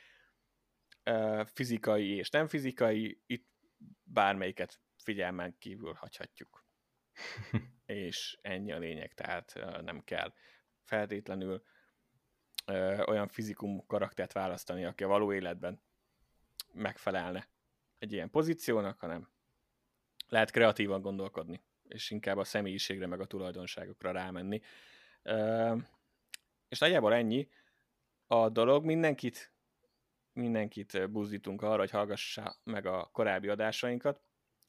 [1.45, 3.49] fizikai és nem fizikai, itt
[4.03, 6.65] bármelyiket figyelmen kívül hagyhatjuk.
[7.87, 10.33] és ennyi a lényeg, tehát nem kell
[10.85, 11.63] feltétlenül
[13.07, 15.81] olyan fizikum karaktert választani, aki a való életben
[16.73, 17.49] megfelelne
[17.99, 19.29] egy ilyen pozíciónak, hanem
[20.29, 24.61] lehet kreatívan gondolkodni és inkább a személyiségre meg a tulajdonságokra rámenni.
[26.69, 27.49] És nagyjából ennyi
[28.27, 28.85] a dolog.
[28.85, 29.53] Mindenkit,
[30.33, 34.21] mindenkit buzdítunk arra, hogy hallgassa meg a korábbi adásainkat.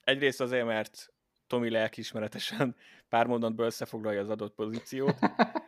[0.04, 1.14] Egyrészt azért, mert
[1.48, 2.76] Tomi lelkismeretesen
[3.10, 5.20] pár mondatból összefoglalja az adott pozíciót,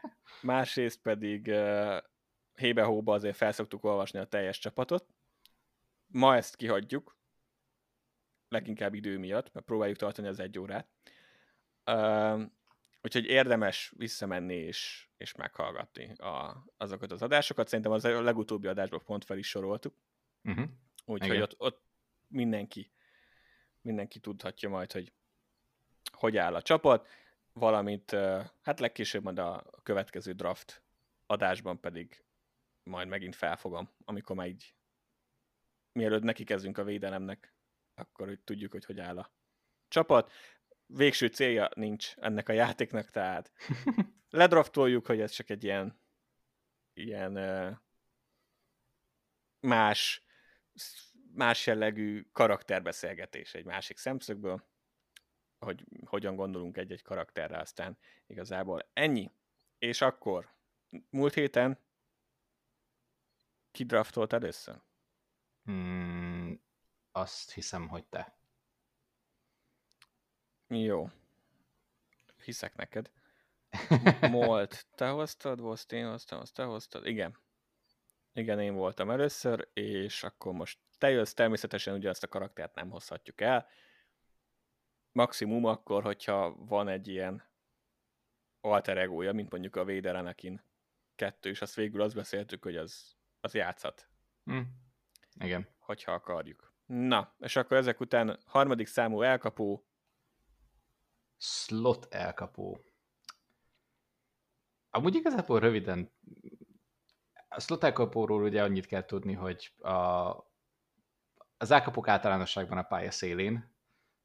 [0.41, 1.51] másrészt pedig
[2.55, 5.05] hébe-hóba azért felszoktuk olvasni a teljes csapatot.
[6.07, 7.17] Ma ezt kihagyjuk,
[8.49, 10.87] leginkább idő miatt, mert próbáljuk tartani az egy órát.
[11.85, 12.41] Uh,
[13.01, 17.67] úgyhogy érdemes visszamenni és, és meghallgatni a, azokat az adásokat.
[17.67, 19.95] Szerintem az a legutóbbi adásban pont fel is soroltuk.
[20.43, 20.65] Uh-huh.
[21.05, 21.81] Úgyhogy ott, ott
[22.27, 22.91] mindenki,
[23.81, 25.13] mindenki tudhatja majd, hogy
[26.11, 27.07] hogy áll a csapat,
[27.53, 28.11] valamint
[28.61, 30.81] hát legkésőbb majd a következő draft
[31.25, 32.23] adásban pedig
[32.83, 34.75] majd megint felfogom, amikor már így
[35.91, 37.53] mielőtt neki kezdünk a védelemnek,
[37.93, 39.33] akkor hogy tudjuk, hogy hogy áll a
[39.87, 40.31] csapat
[40.85, 43.51] végső célja nincs ennek a játéknak, tehát
[44.29, 46.01] ledraftoljuk, hogy ez csak egy ilyen,
[46.93, 47.33] ilyen
[49.59, 50.25] más,
[51.33, 54.67] más jellegű karakterbeszélgetés egy másik szemszögből,
[55.59, 59.31] hogy hogyan gondolunk egy-egy karakterre, aztán igazából ennyi.
[59.77, 60.55] És akkor
[61.09, 61.79] múlt héten
[63.73, 64.81] ki draftolt először?
[65.63, 66.61] Hmm,
[67.11, 68.37] azt hiszem, hogy te.
[70.67, 71.09] Jó.
[72.43, 73.11] Hiszek neked.
[74.29, 77.05] Molt, te hoztad, Vost, én hoztam, azt te hoztad.
[77.05, 77.37] Igen.
[78.33, 82.89] Igen, én voltam először, és akkor most te jössz, természetesen ugye azt a karaktert nem
[82.89, 83.67] hozhatjuk el.
[85.11, 87.43] Maximum akkor, hogyha van egy ilyen
[88.61, 90.63] alter egója, mint mondjuk a Vader Anakin
[91.15, 94.09] kettő, és azt végül azt beszéltük, hogy az, az játszhat.
[94.51, 94.61] Mm.
[95.39, 95.67] Igen.
[95.79, 96.73] Hogyha akarjuk.
[96.85, 99.87] Na, és akkor ezek után harmadik számú elkapó,
[101.37, 102.79] slot elkapó.
[104.89, 106.11] Amúgy igazából röviden,
[107.47, 109.91] a slot elkapóról ugye annyit kell tudni, hogy a,
[111.57, 113.75] az elkapók általánosságban a pálya szélén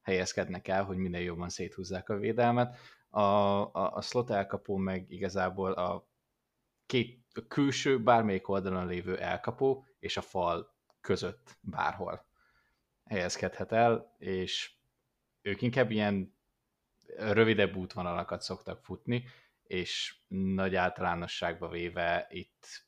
[0.03, 2.77] helyezkednek el, hogy minél jobban széthúzzák a védelmet.
[3.09, 6.09] A, a, a slot elkapó meg igazából a
[6.89, 12.27] két a külső, bármelyik oldalon lévő elkapó és a fal között bárhol
[13.05, 14.73] helyezkedhet el, és
[15.43, 16.37] ők inkább ilyen
[17.17, 19.25] rövidebb útvonalakat szoktak futni,
[19.63, 22.87] és nagy általánosságba véve itt,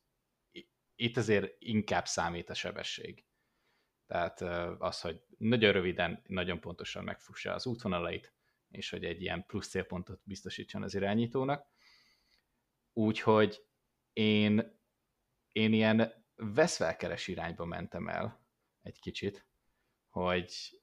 [0.94, 3.24] itt azért inkább számít a sebesség.
[4.06, 4.40] Tehát
[4.78, 8.32] az, hogy nagyon röviden, nagyon pontosan megfussa az útvonalait,
[8.70, 11.66] és hogy egy ilyen plusz célpontot biztosítson az irányítónak.
[12.92, 13.64] Úgyhogy
[14.12, 14.78] én,
[15.52, 18.46] én ilyen veszvelkeres irányba mentem el
[18.82, 19.46] egy kicsit,
[20.08, 20.80] hogy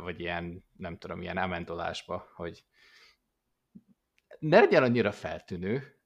[0.00, 2.64] vagy ilyen, nem tudom, ilyen amendolásba, hogy
[4.38, 6.00] ne legyen annyira feltűnő,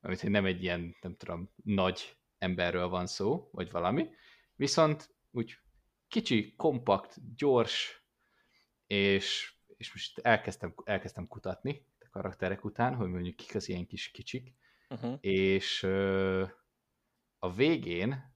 [0.00, 4.08] amit hogy nem egy ilyen, nem tudom, nagy emberről van szó, vagy valami,
[4.54, 5.58] viszont úgy
[6.08, 8.04] kicsi, kompakt, gyors,
[8.86, 14.10] és, és most elkezdtem, elkezdtem kutatni a karakterek után, hogy mondjuk kik az ilyen kis
[14.10, 14.54] kicsik,
[14.94, 15.18] uh-huh.
[15.20, 16.44] és ö,
[17.38, 18.34] a végén,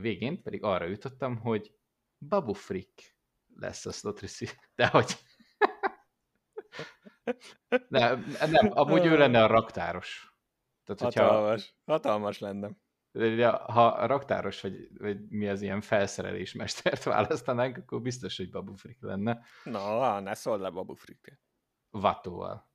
[0.00, 1.74] végén pedig arra jutottam, hogy
[2.18, 3.16] Babu Frick
[3.54, 4.56] lesz a slot receiver.
[4.74, 5.16] De hogy...
[7.88, 10.36] Nem, nem, amúgy ő lenne a raktáros.
[10.84, 12.70] Tehát, hogyha, hatalmas, hatalmas lenne.
[13.66, 18.74] Ha a raktáros, vagy, vagy mi az ilyen felszerelés mestert választanánk, akkor biztos, hogy Babu
[18.74, 19.44] Frick lenne.
[19.64, 21.40] Na, ne szól le Babu Frick.
[21.90, 22.71] Vatóval.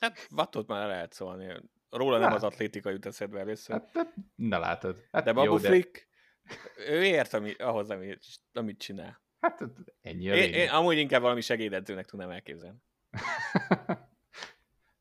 [0.00, 1.60] Hát Vatót már lehet szólni.
[1.90, 2.36] Róla nem hát.
[2.36, 3.76] az atlétika jut eszedbe először.
[3.76, 5.06] Hát, hát, ne látod.
[5.12, 6.08] Hát, de Babu jó, Frick,
[6.42, 6.90] de...
[6.90, 9.22] ő ért ami, ahhoz, amit, amit csinál.
[9.40, 9.62] Hát
[10.00, 12.78] ennyi a én, én, amúgy inkább valami segédedzőnek tudnám elképzelni.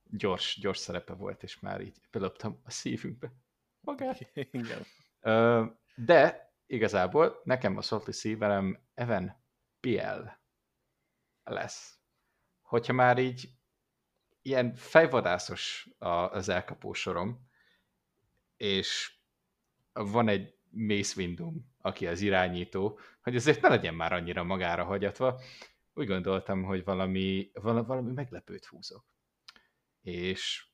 [0.03, 3.31] gyors, gyors szerepe volt, és már így beloptam a szívünkbe
[3.79, 4.31] magát.
[4.51, 4.85] Igen.
[5.95, 9.43] De igazából nekem a Salty szívelem Evan
[9.79, 10.29] PL
[11.43, 11.99] lesz.
[12.61, 13.49] Hogyha már így
[14.41, 17.47] ilyen fejvadászos az elkapó sorom,
[18.57, 19.17] és
[19.93, 25.41] van egy Mace Windum, aki az irányító, hogy azért ne legyen már annyira magára hagyatva,
[25.93, 29.05] úgy gondoltam, hogy valami, valami meglepőt húzok.
[30.01, 30.67] És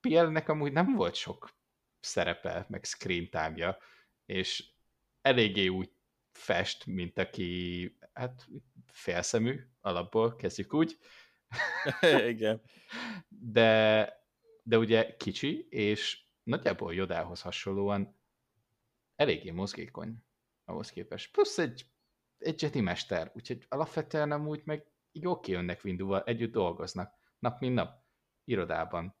[0.00, 1.50] PL-nek amúgy nem volt sok
[2.00, 3.78] szerepe, meg screen time
[4.26, 4.64] és
[5.22, 5.92] eléggé úgy
[6.32, 8.46] fest, mint aki, hát
[8.92, 10.98] félszemű, alapból kezdjük úgy.
[12.32, 12.62] Igen.
[13.28, 14.12] De,
[14.62, 18.16] de ugye kicsi, és nagyjából Jodához hasonlóan
[19.16, 20.24] eléggé mozgékony
[20.64, 21.32] ahhoz képest.
[21.32, 21.86] Plusz egy,
[22.38, 28.02] egy Jedi mester, úgyhogy alapvetően amúgy meg jó kijönnek Winduval, együtt dolgoznak, nap mint nap,
[28.44, 29.16] irodában.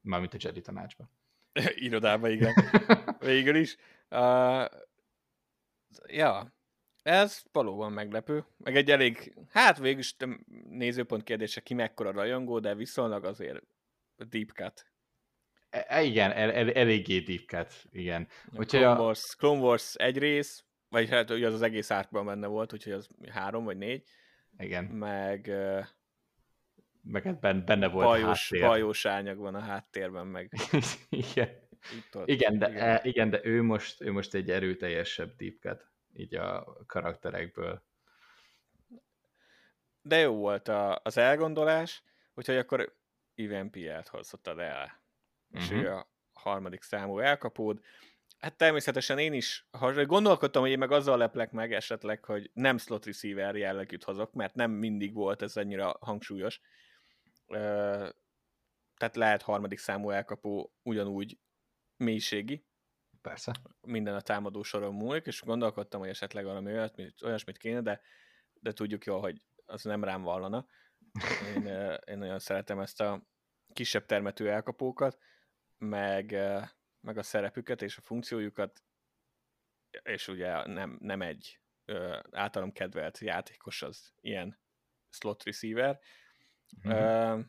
[0.00, 1.10] Mármint a Jedi tanácsban.
[1.86, 2.54] irodában, igen.
[3.18, 3.76] Végül is.
[4.10, 4.66] Uh,
[6.06, 6.54] ja,
[7.02, 8.44] ez valóban meglepő.
[8.56, 10.16] Meg egy elég, hát végül is
[10.68, 13.62] nézőpont kérdése, ki mekkora rajongó, de viszonylag azért
[14.16, 14.86] deep cut.
[15.70, 18.28] E, e igen, el, el, eléggé deep cut, igen.
[18.56, 19.00] A Clone, a...
[19.00, 22.92] Wars, Clone Wars egy rész, vagy hát ugye az az egész árkban benne volt, úgyhogy
[22.92, 24.02] az három vagy négy.
[24.58, 24.84] Igen.
[24.84, 25.50] Meg...
[27.04, 28.68] Meg hát benne volt bajós, háttér.
[28.68, 30.52] bajós ányag van a háttérben, meg...
[31.10, 31.48] igen.
[32.24, 32.88] igen, de, igen.
[32.88, 37.82] E, igen, de ő most, ő most egy erőteljesebb deep cut így a karakterekből.
[40.02, 42.02] De jó volt a, az elgondolás,
[42.34, 42.96] úgyhogy akkor
[43.34, 45.02] Ivan Pielt hozottad el.
[45.50, 45.82] És uh-huh.
[45.82, 47.80] ő a harmadik számú elkapód.
[48.38, 52.78] Hát természetesen én is ha gondolkodtam, hogy én meg azzal leplek meg esetleg, hogy nem
[52.78, 56.60] slot receiver jellegűt hozok, mert nem mindig volt ez annyira hangsúlyos.
[58.96, 61.38] Tehát lehet harmadik számú elkapó ugyanúgy
[61.96, 62.66] mélységi,
[63.22, 63.52] Persze.
[63.80, 68.00] Minden a támadó soron múlik, és gondolkodtam, hogy esetleg valami olyasmit, olyasmit kéne, de,
[68.52, 70.66] de tudjuk jól, hogy az nem rám vallana.
[71.54, 71.66] Én,
[72.04, 73.26] én nagyon szeretem ezt a
[73.72, 75.18] kisebb termető elkapókat,
[75.78, 76.30] meg,
[77.00, 78.82] meg a szerepüket és a funkciójukat,
[80.02, 81.60] és ugye nem, nem egy
[82.30, 84.60] általam kedvelt játékos az ilyen
[85.10, 86.00] slot receiver.
[86.86, 87.38] Mm-hmm.
[87.38, 87.44] Uh,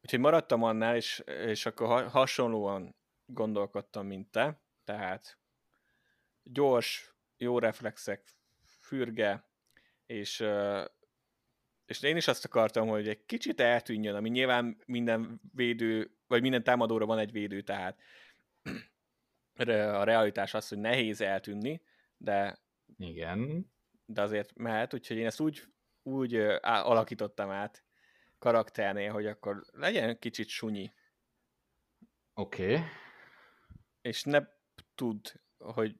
[0.00, 2.95] úgyhogy maradtam annál, és, és akkor hasonlóan
[3.26, 5.38] gondolkodtam, mint te, tehát
[6.42, 8.34] gyors, jó reflexek,
[8.64, 9.48] fürge,
[10.06, 10.44] és,
[11.86, 16.62] és én is azt akartam, hogy egy kicsit eltűnjön, ami nyilván minden védő, vagy minden
[16.62, 18.00] támadóra van egy védő, tehát
[19.98, 21.82] a realitás az, hogy nehéz eltűnni,
[22.16, 22.58] de
[22.98, 23.70] igen.
[24.06, 25.62] De azért mehet, úgyhogy én ezt úgy,
[26.02, 27.84] úgy alakítottam át
[28.38, 30.92] karakternél, hogy akkor legyen kicsit sunyi.
[32.34, 32.74] Oké.
[32.74, 32.84] Okay
[34.06, 34.46] és ne
[34.94, 35.96] tud, hogy,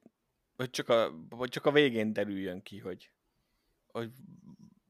[0.57, 3.11] hogy, csak a, hogy csak a végén derüljön ki, hogy,
[3.87, 4.11] hogy,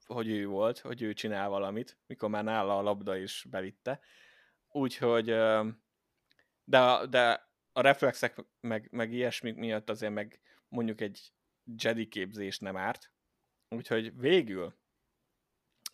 [0.05, 4.00] hogy ő volt, hogy ő csinál valamit, mikor már nála a labda is bevitte.
[4.68, 5.24] Úgyhogy,
[6.64, 11.33] de, de a reflexek meg, meg ilyesmik miatt azért meg mondjuk egy
[11.76, 13.12] Jedi képzés nem árt.
[13.68, 14.76] Úgyhogy végül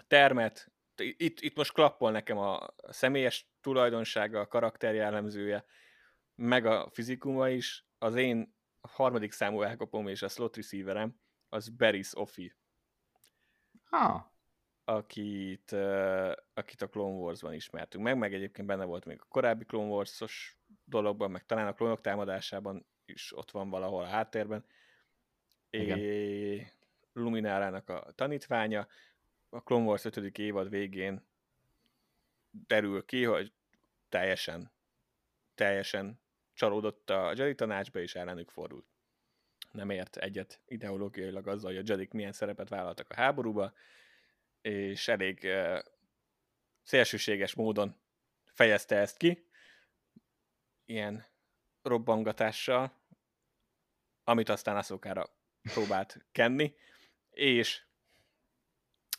[0.06, 5.64] termet, itt, itt most klappol nekem a személyes tulajdonsága, a karakter jellemzője,
[6.34, 12.16] meg a fizikuma is, az én harmadik számú elkapom és a slot receiverem, az Beris
[12.16, 12.54] Offi.
[13.84, 14.30] Ha.
[14.84, 19.64] Akit, uh, akit a Clone Wars-ban ismertünk meg, meg egyébként benne volt még a korábbi
[19.64, 24.64] Clone Wars-os dologban, meg talán a klónok támadásában is ott van valahol a háttérben.
[25.70, 25.98] Igen.
[25.98, 26.66] É,
[27.12, 28.86] Luminárának a tanítványa.
[29.48, 30.38] A Clone Wars 5.
[30.38, 31.26] évad végén
[32.50, 33.52] derül ki, hogy
[34.08, 34.72] teljesen
[35.54, 36.21] teljesen
[36.62, 38.86] csalódott a Jedi tanácsba, és ellenük fordult.
[39.70, 43.72] Nem ért egyet ideológiailag azzal, hogy a Jedik milyen szerepet vállaltak a háborúba,
[44.60, 45.78] és elég uh,
[46.82, 48.00] szélsőséges módon
[48.44, 49.48] fejezte ezt ki,
[50.84, 51.24] ilyen
[51.82, 53.00] robbangatással,
[54.24, 55.26] amit aztán Aszokára
[55.62, 56.74] próbált kenni,
[57.30, 57.82] és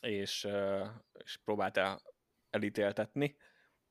[0.02, 0.48] és,
[1.14, 2.02] és próbálta
[2.50, 3.38] elítéltetni.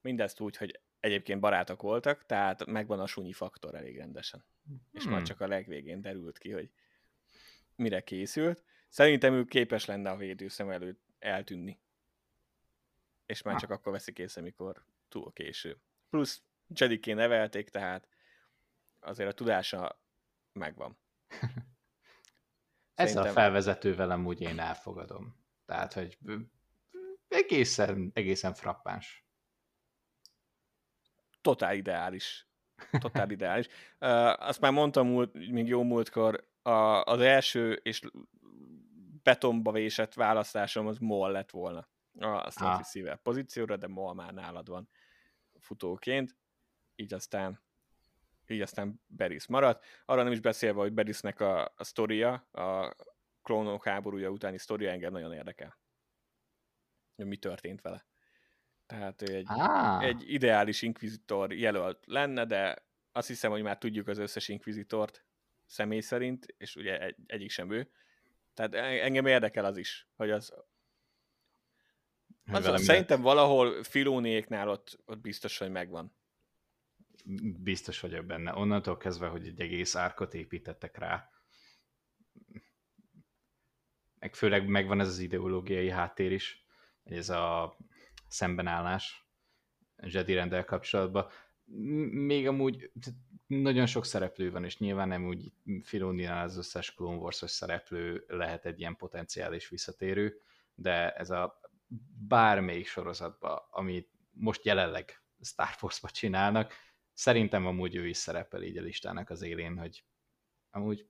[0.01, 4.45] Mindezt úgy, hogy egyébként barátok voltak, tehát megvan a sunyi faktor elég rendesen.
[4.65, 4.87] Hmm.
[4.93, 5.25] És hmm.
[5.25, 6.71] csak a legvégén derült ki, hogy
[7.77, 8.65] mire készült.
[8.88, 11.81] Szerintem ő képes lenne a védőszem előtt eltűnni.
[13.27, 13.61] És már ha.
[13.61, 15.81] csak akkor veszik észre, amikor túl késő.
[16.11, 16.43] Plusz
[16.75, 18.09] Jediké nevelték, tehát
[19.01, 20.03] azért a tudása
[20.53, 20.99] megvan.
[21.29, 21.65] Szerintem...
[22.95, 25.37] Ez a felvezető velem úgy én elfogadom.
[25.65, 26.19] Tehát, hogy
[27.29, 29.27] egészen, egészen frappáns.
[31.42, 32.46] Totál ideális.
[33.00, 33.66] Totál ideális.
[34.00, 38.00] Uh, azt már mondtam múlt, még jó múltkor, a, az első és
[39.22, 44.68] betonba vésett választásom az Moll lett volna a slot receiver pozícióra, de Moll már nálad
[44.68, 44.88] van
[45.59, 46.37] futóként,
[46.94, 47.62] így aztán
[48.46, 49.85] így aztán Beris maradt.
[50.05, 52.96] Arra nem is beszélve, hogy Berisnek a, a sztoria, a
[53.42, 55.78] klónok háborúja utáni sztoria engem nagyon érdekel.
[57.16, 58.07] Hogy mi történt vele.
[58.92, 60.05] Tehát ő egy, ah.
[60.05, 65.24] egy ideális inkvizitor jelölt lenne, de azt hiszem, hogy már tudjuk az összes inkvizitort
[65.66, 67.90] személy szerint, és ugye egy, egyik sem ő.
[68.55, 70.52] Tehát engem érdekel az is, hogy az...
[72.46, 76.16] az, az szerintem valahol Filóniéknál ott, ott biztos, hogy megvan.
[77.62, 78.55] Biztos vagyok benne.
[78.55, 81.31] Onnantól kezdve, hogy egy egész árkot építettek rá,
[84.18, 86.66] meg főleg megvan ez az ideológiai háttér is,
[87.05, 87.76] ez a
[88.33, 89.27] szembenállás
[89.97, 91.29] Jedi rendel kapcsolatban.
[92.11, 92.92] Még amúgy
[93.47, 98.66] nagyon sok szereplő van, és nyilván nem úgy Filóniánál az összes Clone wars szereplő lehet
[98.66, 100.40] egy ilyen potenciális visszatérő,
[100.75, 101.61] de ez a
[102.29, 106.73] bármelyik sorozatban, amit most jelenleg Star Wars-ba csinálnak,
[107.12, 110.05] szerintem amúgy ő is szerepel így a listának az élén, hogy
[110.71, 111.07] amúgy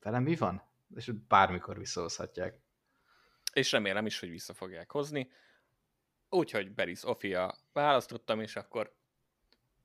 [0.00, 0.62] velem mi van?
[0.94, 2.60] És bármikor visszahozhatják.
[3.52, 5.30] És remélem is, hogy vissza fogják hozni.
[6.28, 8.96] Úgyhogy Beris Ofia választottam, és akkor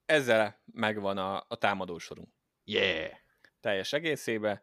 [0.06, 2.30] ezzel megvan a, a támadósorunk.
[2.64, 3.12] Yeah!
[3.60, 4.62] Teljes egészébe.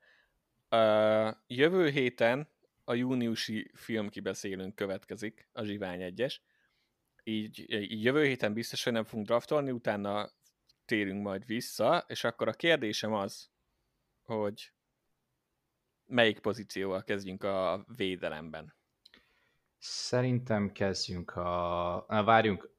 [0.71, 2.49] Uh, jövő héten
[2.85, 6.37] a júniusi filmkibeszélőnk következik, a Zsivány 1-es.
[7.25, 10.31] Így, így jövő héten biztos, hogy nem fogunk draftolni, utána
[10.85, 13.51] térünk majd vissza, és akkor a kérdésem az,
[14.23, 14.73] hogy
[16.07, 18.75] melyik pozícióval kezdjünk a védelemben?
[19.83, 22.05] Szerintem kezdjünk a...
[22.09, 22.71] Na, várjunk,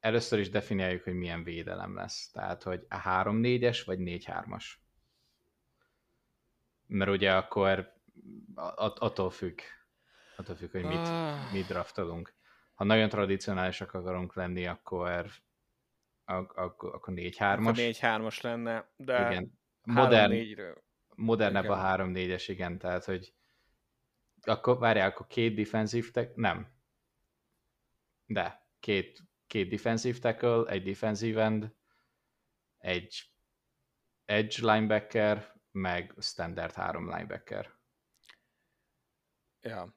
[0.00, 2.30] először is definiáljuk, hogy milyen védelem lesz.
[2.30, 4.64] Tehát, hogy a 3-4-es vagy 4-3-as.
[6.86, 7.92] Mert ugye akkor
[8.74, 9.58] attól függ,
[10.36, 11.52] attól függ, hogy mit, ah.
[11.52, 12.34] mit draftolunk.
[12.74, 15.30] Ha nagyon tradicionálisak akarunk lenni, akkor
[16.24, 17.58] akkor, akkor 4-3-as.
[17.58, 19.58] Akkor 4-3-as lenne, de igen.
[19.82, 20.34] Modern,
[21.14, 23.34] modernebb a 3-4-es, igen, tehát, hogy
[24.52, 26.72] akkor várjál, akkor két defensív tech, nem.
[28.26, 31.74] De, két, két defensive tackle, egy defensive end,
[32.78, 33.34] egy
[34.24, 37.72] edge linebacker, meg standard három linebacker.
[39.60, 39.94] Ja.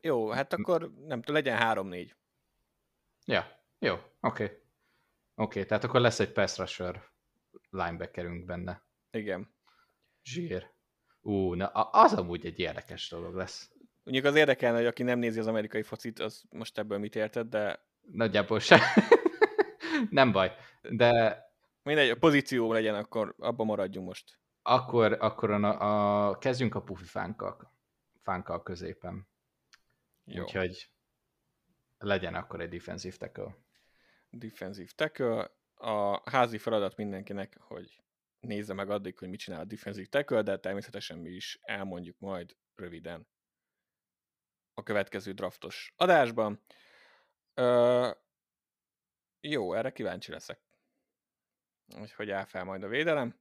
[0.00, 2.14] Jó, hát akkor nem tudom, legyen három-négy.
[3.26, 4.08] Ja, jó, oké.
[4.20, 4.46] Okay.
[4.46, 4.62] Oké,
[5.36, 7.10] okay, tehát akkor lesz egy pass rusher
[7.70, 8.82] linebackerünk benne.
[9.10, 9.54] Igen.
[10.22, 10.72] Zsír.
[11.24, 13.70] Ú, na az amúgy egy érdekes dolog lesz.
[14.02, 17.48] Mondjuk az érdekelne, hogy aki nem nézi az amerikai focit, az most ebből mit érted,
[17.48, 17.84] de...
[18.12, 18.80] Nagyjából se.
[20.10, 21.42] nem baj, de...
[21.82, 24.38] Mindegy, a pozíció legyen, akkor abban maradjunk most.
[24.62, 27.72] Akkor, akkor a, a, kezdjünk a pufi fánkkal,
[28.22, 29.28] fánkkal középen.
[30.24, 30.42] Jó.
[30.42, 30.90] Úgyhogy
[31.98, 33.56] legyen akkor egy defensive tackle.
[34.30, 35.50] Defensive tackle.
[35.74, 38.03] A házi feladat mindenkinek, hogy
[38.44, 42.56] nézze meg addig, hogy mit csinál a defensive tackle, de természetesen mi is elmondjuk majd
[42.74, 43.26] röviden
[44.74, 46.64] a következő draftos adásban.
[47.54, 48.10] Ö,
[49.40, 50.60] jó, erre kíváncsi leszek.
[52.16, 53.40] Hogy áll fel majd a védelem.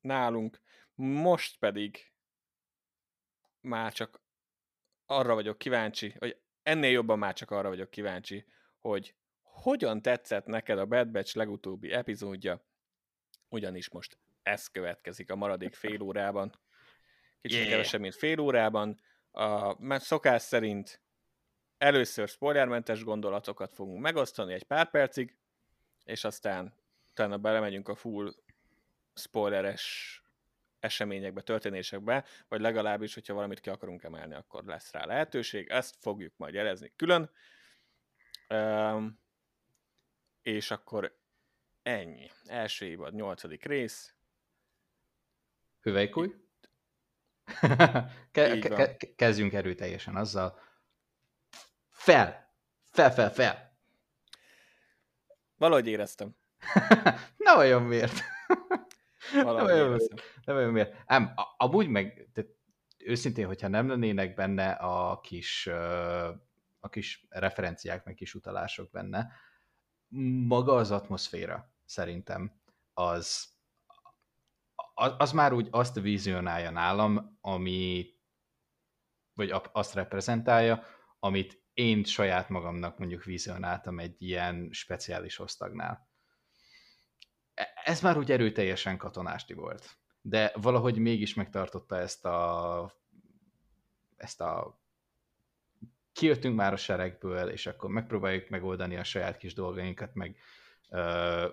[0.00, 0.60] Nálunk
[0.94, 2.12] most pedig
[3.60, 4.22] már csak
[5.06, 8.44] arra vagyok kíváncsi, hogy ennél jobban már csak arra vagyok kíváncsi,
[8.78, 12.64] hogy hogyan tetszett neked a Bad Batch legutóbbi epizódja,
[13.48, 16.58] ugyanis most ez következik a maradék fél órában.
[17.40, 17.70] Kicsit yeah.
[17.70, 19.00] kevesebb, mint fél órában.
[19.30, 21.00] A szokás szerint
[21.78, 25.36] először spoilermentes gondolatokat fogunk megosztani egy pár percig,
[26.04, 26.74] és aztán
[27.10, 28.34] utána belemegyünk a full
[29.14, 30.16] spoileres
[30.80, 35.68] eseményekbe, történésekbe, vagy legalábbis, hogyha valamit ki akarunk emelni, akkor lesz rá lehetőség.
[35.68, 37.30] Ezt fogjuk majd jelezni külön.
[38.48, 39.20] Um,
[40.42, 41.18] és akkor
[41.82, 42.30] ennyi.
[42.44, 44.14] Első évad, nyolcadik rész.
[45.82, 46.34] Hüvelykúj?
[48.32, 50.58] ke- ke- ke- kezdjünk erőteljesen azzal.
[51.90, 52.50] Fel!
[52.84, 53.76] Fel, fel, fel!
[55.56, 56.36] Valahogy éreztem.
[57.36, 58.20] Nem olyan miért.
[59.32, 60.00] Valahogy nem, olyan
[60.44, 61.02] nem olyan miért.
[61.06, 62.50] Ám, amúgy meg, tehát
[62.98, 65.66] őszintén, hogyha nem lennének benne a kis,
[66.80, 69.32] a kis referenciák, meg kis utalások benne,
[70.46, 72.60] maga az atmoszféra szerintem
[72.92, 73.48] az,
[74.94, 78.06] az, már úgy azt vizionálja nálam, ami,
[79.34, 80.84] vagy azt reprezentálja,
[81.18, 86.08] amit én saját magamnak mondjuk vizionáltam egy ilyen speciális osztagnál.
[87.54, 93.00] E- Ez már úgy erőteljesen katonásti volt, de valahogy mégis megtartotta ezt a
[94.16, 94.80] ezt a
[96.12, 100.36] kijöttünk már a seregből, és akkor megpróbáljuk megoldani a saját kis dolgainkat, meg,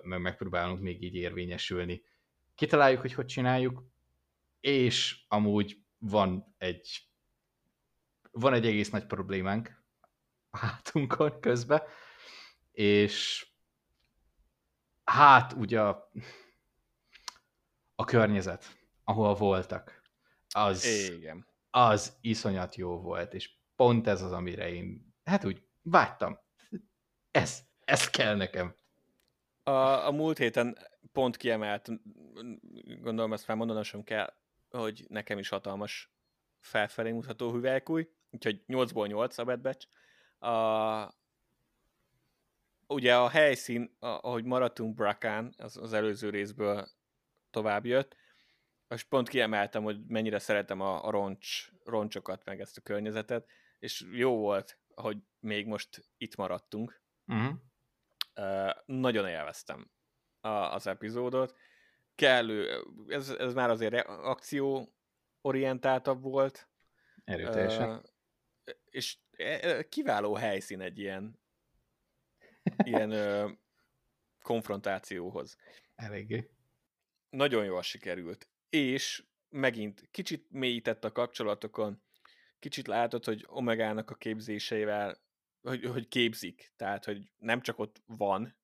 [0.02, 2.02] meg megpróbálunk még így érvényesülni.
[2.60, 3.84] Kitaláljuk, hogy hogy csináljuk,
[4.60, 7.10] és amúgy van egy
[8.30, 9.84] van egy egész nagy problémánk
[10.50, 11.82] a hátunkon közben,
[12.72, 13.46] és
[15.04, 16.10] hát ugye a,
[17.94, 20.02] a környezet, ahol voltak,
[20.48, 21.46] az, Igen.
[21.70, 26.38] az iszonyat jó volt, és pont ez az, amire én, hát úgy vágytam.
[27.30, 28.74] Ez, ez kell nekem.
[29.62, 29.70] A,
[30.06, 30.78] a múlt héten
[31.12, 31.88] pont kiemelt,
[33.00, 34.34] gondolom ezt felmondanom sem kell,
[34.70, 36.12] hogy nekem is hatalmas
[36.58, 39.86] felfelé mutató hüvelykúj, úgyhogy 8-ból 8 a Bad Batch.
[40.38, 41.14] A,
[42.86, 46.88] ugye a helyszín, ahogy maradtunk Brakán, az, az előző részből
[47.50, 48.16] tovább jött,
[48.88, 53.48] és pont kiemeltem, hogy mennyire szeretem a, a roncs, roncsokat, meg ezt a környezetet,
[53.78, 57.02] és jó volt, hogy még most itt maradtunk.
[57.26, 57.54] Uh-huh.
[58.34, 59.90] Ö, nagyon élveztem
[60.40, 61.56] a, az epizódot.
[62.14, 64.94] Kellő, ez, ez már azért akció
[65.40, 66.68] orientáltabb volt.
[67.24, 67.88] Erőteljesen.
[68.64, 71.38] Ö, és e- e- kiváló helyszín egy ilyen
[72.84, 73.50] ilyen ö,
[74.42, 75.56] konfrontációhoz.
[75.94, 76.50] Eléggé.
[77.30, 78.48] Nagyon jól sikerült.
[78.70, 82.02] És megint kicsit mélyített a kapcsolatokon,
[82.58, 85.18] kicsit látod, hogy Omegának a képzéseivel,
[85.62, 88.56] hogy, hogy képzik, tehát, hogy nem csak ott van,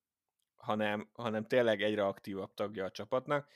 [0.66, 3.48] hanem, hanem tényleg egyre aktívabb tagja a csapatnak.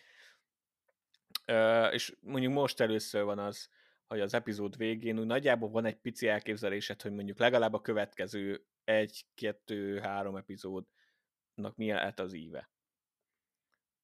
[1.90, 3.70] És mondjuk most először van az,
[4.06, 8.66] hogy az epizód végén úgy nagyjából van egy pici elképzelésed, hogy mondjuk legalább a következő
[8.84, 12.70] egy, kettő, három epizódnak mi lehet az íve.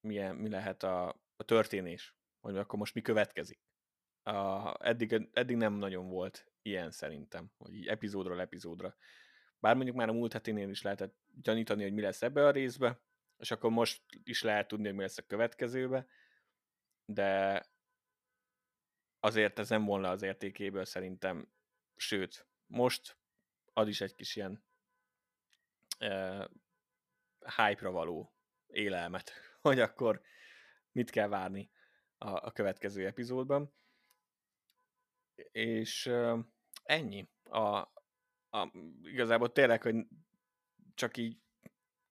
[0.01, 3.61] Milyen, mi lehet a, a történés, hogy akkor most mi következik.
[4.23, 8.97] A, eddig, eddig nem nagyon volt ilyen szerintem, hogy így epizódról epizódra.
[9.61, 13.01] Bár mondjuk már a múlt hetinél is lehetett gyanítani, hogy mi lesz ebbe a részbe,
[13.39, 16.07] és akkor most is lehet tudni, hogy mi lesz a következőbe,
[17.05, 17.63] de
[19.21, 21.53] azért ez nem volna az értékéből szerintem,
[21.97, 23.19] sőt, most
[23.73, 24.65] ad is egy kis ilyen
[26.01, 26.49] uh,
[27.57, 28.35] hype-ra való
[28.67, 29.33] élelmet,
[29.67, 30.23] hogy akkor
[30.93, 31.71] mit kell várni
[32.19, 33.75] a, a következő epizódban.
[35.53, 36.39] És uh,
[36.83, 37.29] ennyi.
[37.43, 37.89] A,
[38.57, 38.71] a,
[39.03, 40.07] igazából tényleg, hogy
[40.95, 41.39] csak így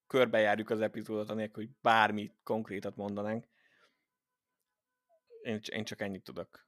[0.07, 3.45] körbejárjuk az epizódot, anélkül, hogy bármi konkrétat mondanánk.
[5.43, 6.67] Én, én csak ennyit tudok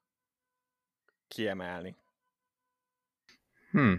[1.28, 1.96] kiemelni.
[3.72, 3.94] Hm.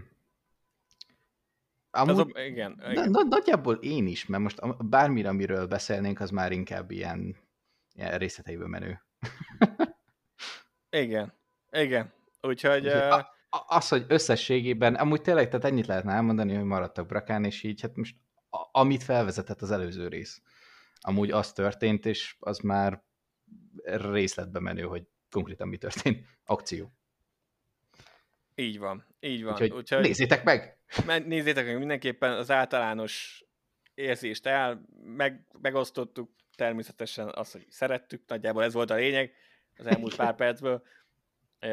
[1.90, 3.10] Amúgy, Az a, igen, na, igen.
[3.10, 7.36] na, nagyjából én is, mert most bármire, amiről beszélnénk, az már inkább ilyen,
[7.92, 9.02] ilyen részleteiből menő.
[10.90, 11.32] Igen,
[11.70, 12.12] igen.
[12.40, 17.06] Úgyhogy Úgyhogy uh, a- Az, hogy összességében, amúgy tényleg, tehát ennyit lehetne elmondani, hogy maradtak
[17.06, 18.16] Brakán, és így, hát most
[18.50, 20.42] a- amit felvezetett az előző rész,
[21.00, 23.02] amúgy az történt, és az már
[23.82, 26.26] részletbe menő, hogy konkrétan mi történt.
[26.44, 26.92] Akció.
[28.54, 29.52] így van, így van.
[29.52, 30.78] Úgyhogy, Úgyhogy nézzétek meg!
[31.24, 33.44] nézzétek meg mindenképpen az általános
[33.94, 39.32] érzést el, meg, megosztottuk természetesen azt, hogy szerettük, nagyjából ez volt a lényeg
[39.76, 40.82] az elmúlt pár percből.
[41.58, 41.70] E,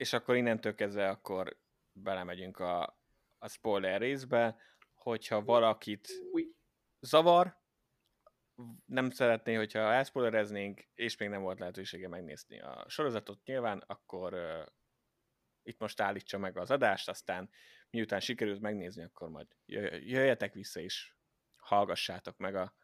[0.00, 1.60] és akkor innentől kezdve akkor
[1.92, 2.98] belemegyünk a,
[3.38, 4.56] a spoiler részbe,
[4.94, 6.08] hogyha valakit
[7.00, 7.58] zavar,
[8.84, 14.66] nem szeretné, hogyha elspoilereznénk, és még nem volt lehetősége megnézni a sorozatot nyilván, akkor uh,
[15.62, 17.50] itt most állítsa meg az adást, aztán
[17.90, 21.14] miután sikerült megnézni, akkor majd jöjj- jöjjetek vissza és
[21.56, 22.74] hallgassátok meg a,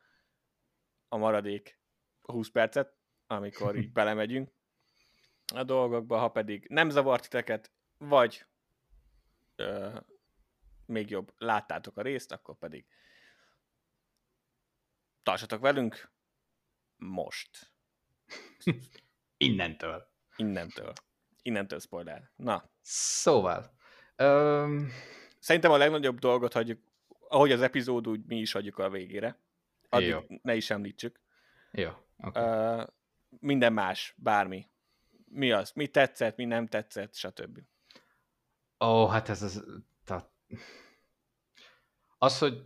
[1.09, 1.81] a maradék
[2.21, 2.97] 20 percet,
[3.27, 4.56] amikor így belemegyünk
[5.55, 8.47] a dolgokba, ha pedig nem zavart titeket, vagy
[9.57, 9.99] ö,
[10.86, 12.86] még jobb, láttátok a részt, akkor pedig
[15.22, 16.11] tartsatok velünk
[16.97, 17.72] most.
[19.36, 20.09] Innentől.
[20.36, 20.92] Innentől.
[21.42, 22.30] Innentől spoiler.
[22.36, 22.70] Na.
[22.80, 23.74] Szóval.
[24.16, 24.88] Um...
[25.38, 26.80] Szerintem a legnagyobb dolgot hagyjuk,
[27.28, 29.38] ahogy az epizód, úgy mi is hagyjuk a végére.
[29.88, 30.20] Addig Jó.
[30.42, 31.20] ne is említsük.
[31.70, 32.40] Jó, oké.
[32.40, 32.86] Uh,
[33.40, 34.68] minden más, bármi.
[35.37, 35.72] Mi az?
[35.74, 37.59] Mi tetszett, mi nem tetszett, stb.
[38.84, 39.64] Ó, hát ez az...
[40.05, 40.30] Tehát...
[42.18, 42.62] Az, hogy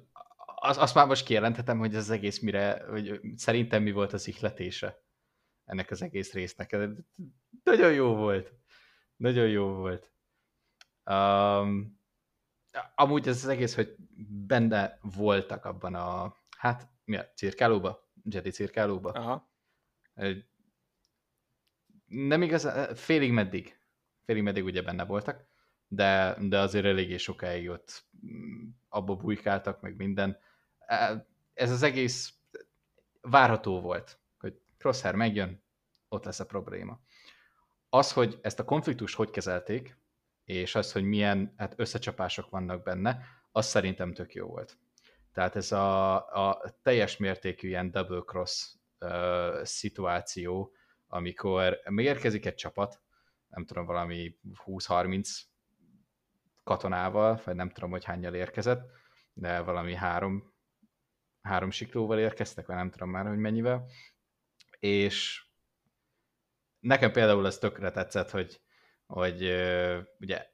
[0.54, 4.28] az, azt már most kijelenthetem, hogy ez az egész mire, hogy szerintem mi volt az
[4.28, 5.02] ihletése
[5.64, 6.72] ennek az egész résznek.
[6.72, 6.90] Ez
[7.62, 8.52] Nagyon jó volt.
[9.16, 10.12] Nagyon jó volt.
[11.04, 12.00] Um,
[12.94, 13.96] amúgy ez az egész, hogy
[14.46, 18.10] benne voltak abban a, hát mi a cirkálóba?
[18.24, 19.10] Jedi cirkálóba?
[19.10, 19.50] Aha.
[22.10, 23.78] Nem igaz, félig meddig.
[24.24, 25.46] Félig meddig ugye benne voltak,
[25.88, 30.38] de, de azért eléggé sokáig ott mm, abba bujkáltak, meg minden.
[30.78, 32.34] E, Ez az egész
[33.20, 35.62] várható volt, hogy Crosshair megjön,
[36.08, 37.00] ott lesz a probléma.
[37.88, 39.98] Az, hogy ezt a konfliktust hogy kezelték,
[40.44, 44.78] és az, hogy milyen hát összecsapások vannak benne, az szerintem tök jó volt.
[45.32, 50.72] Tehát ez a, a teljes mértékű ilyen double cross uh, szituáció,
[51.12, 53.00] amikor megérkezik egy csapat,
[53.48, 55.28] nem tudom, valami 20-30
[56.64, 58.90] katonával, vagy nem tudom, hogy hányal érkezett,
[59.32, 60.54] de valami három,
[61.42, 63.86] három siklóval érkeztek, vagy nem tudom már, hogy mennyivel,
[64.78, 65.44] és
[66.80, 68.60] nekem például ez tökre tetszett, hogy,
[69.06, 69.42] hogy
[70.18, 70.46] ugye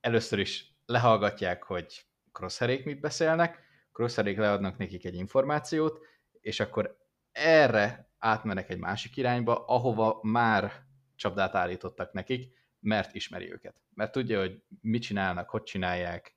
[0.00, 3.58] először is lehallgatják, hogy crosshairék mit beszélnek,
[3.92, 5.98] crosshairék leadnak nekik egy információt,
[6.40, 6.96] és akkor
[7.32, 10.84] erre átmennek egy másik irányba, ahova már
[11.16, 13.74] csapdát állítottak nekik, mert ismeri őket.
[13.94, 16.34] Mert tudja, hogy mit csinálnak, hogy csinálják.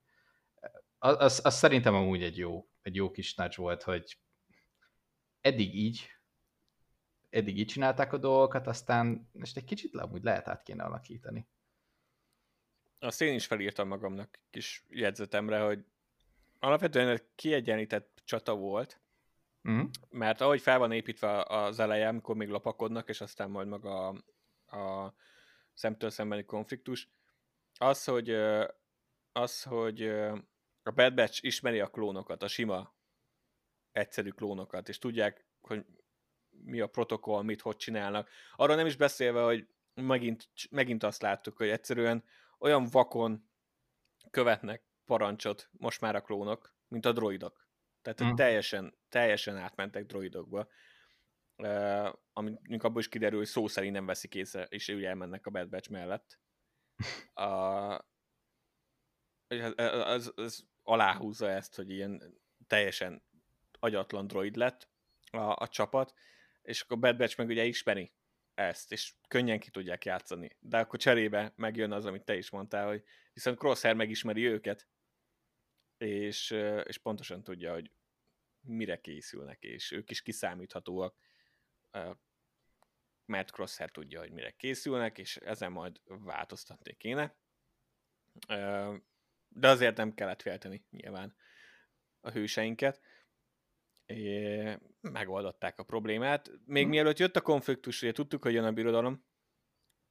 [0.98, 4.18] Az, az, az szerintem amúgy egy jó, egy jó kis nudge volt, hogy
[5.42, 6.10] eddig így,
[7.30, 11.48] eddig így csinálták a dolgokat, aztán most egy kicsit le, amúgy lehet át kéne alakítani.
[13.00, 15.86] Azt én is felírtam magamnak kis jegyzetemre, hogy
[16.60, 19.00] alapvetően egy kiegyenlített csata volt,
[19.68, 19.90] Uh-huh.
[20.10, 24.08] mert ahogy fel van építve az eleje, amikor még lopakodnak, és aztán majd maga
[24.66, 25.14] a, a
[25.74, 27.10] szemtől szembeni konfliktus,
[27.78, 28.30] az, hogy,
[29.32, 30.02] az, hogy
[30.84, 32.96] a Bad Batch ismeri a klónokat, a sima,
[33.92, 35.86] egyszerű klónokat, és tudják, hogy
[36.50, 38.30] mi a protokoll, mit hogy csinálnak.
[38.56, 42.24] Arra nem is beszélve, hogy megint, megint azt láttuk, hogy egyszerűen
[42.60, 43.50] olyan vakon
[44.30, 47.65] követnek parancsot most már a klónok, mint a droidok.
[48.06, 48.28] Tehát Mm.
[48.28, 48.36] mm.
[48.36, 50.68] teljesen, teljesen átmentek droidokba.
[51.58, 55.50] Uh, amik abból is kiderül, hogy szó szerint nem veszik észre, és úgy elmennek a
[55.50, 56.40] Bad Batch mellett.
[57.36, 58.00] Uh,
[60.08, 63.24] az, az aláhúzza ezt, hogy ilyen teljesen
[63.80, 64.90] agyatlan droid lett
[65.32, 66.14] a, a csapat,
[66.62, 68.14] és akkor Bad Batch meg ugye ismeri
[68.54, 70.58] ezt, és könnyen ki tudják játszani.
[70.60, 73.04] De akkor cserébe megjön az, amit te is mondtál, hogy
[73.34, 74.88] viszont Crosshair megismeri őket,
[75.98, 76.52] és,
[76.84, 77.92] és pontosan tudja, hogy
[78.66, 81.18] mire készülnek, és ők is kiszámíthatóak,
[83.26, 87.36] mert Crosshair tudja, hogy mire készülnek, és ezen majd változtatni kéne.
[89.48, 91.36] De azért nem kellett félteni nyilván
[92.22, 93.02] a hőseinket.
[94.06, 96.52] É, megoldották a problémát.
[96.66, 96.90] Még Hm.
[96.90, 99.26] mielőtt jött a konfliktus, ugye tudtuk, hogy jön a birodalom,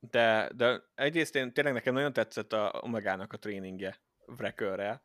[0.00, 5.02] de, de egyrészt én tényleg nekem nagyon tetszett a Omegának a tréningje Wreckerrel.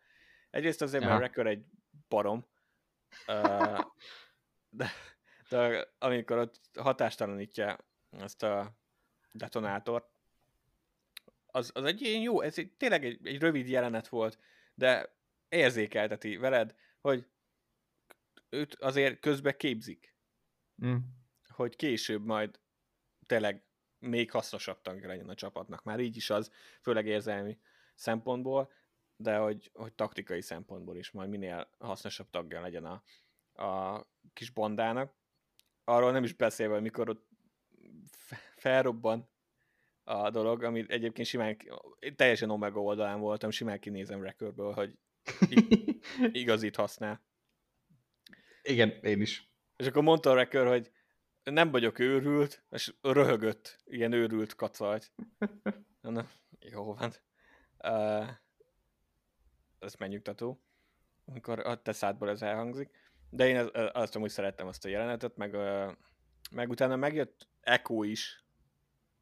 [0.50, 1.22] Egyrészt azért, mert Aha.
[1.22, 1.66] Wrecker egy
[2.08, 2.48] barom,
[4.70, 4.92] de,
[5.50, 7.78] de amikor ott hatástalanítja
[8.10, 8.74] azt a
[9.32, 10.08] detonátort,
[11.46, 14.40] az, az egy ilyen jó, ez egy, tényleg egy, egy rövid jelenet volt,
[14.74, 15.16] de
[15.50, 17.28] érzékelteti veled, hogy
[18.50, 20.14] őt azért közben képzik,
[20.86, 20.96] Mm.
[21.48, 22.60] hogy később majd
[23.26, 23.64] tényleg
[24.00, 25.84] még hasznosabb tagja legyen a csapatnak.
[25.84, 26.52] Már így is az,
[26.82, 27.60] főleg érzelmi
[27.96, 28.72] szempontból,
[29.22, 33.04] de hogy, hogy taktikai szempontból is majd minél hasznosabb tagja legyen a,
[33.64, 35.14] a kis bandának.
[35.84, 37.28] Arról nem is beszélve, hogy mikor ott
[38.08, 39.30] fe- felrobban
[40.04, 41.58] a dolog, ami egyébként simán,
[42.16, 44.98] teljesen Omega oldalán voltam, simán kinézem rekörből, hogy
[46.32, 47.22] igazit használ.
[48.62, 49.52] Igen, én is.
[49.76, 50.92] És akkor mondta a Wrecker, hogy
[51.44, 55.12] nem vagyok őrült, és röhögött, ilyen őrült kacajt.
[56.02, 57.14] Na, jó van.
[57.78, 58.30] Uh,
[59.80, 60.62] ez megnyugtató,
[61.26, 62.90] amikor a te szádból ez elhangzik.
[63.30, 65.56] De én az, azt amúgy szerettem azt a jelenetet, meg,
[66.52, 68.44] meg utána megjött Echo is,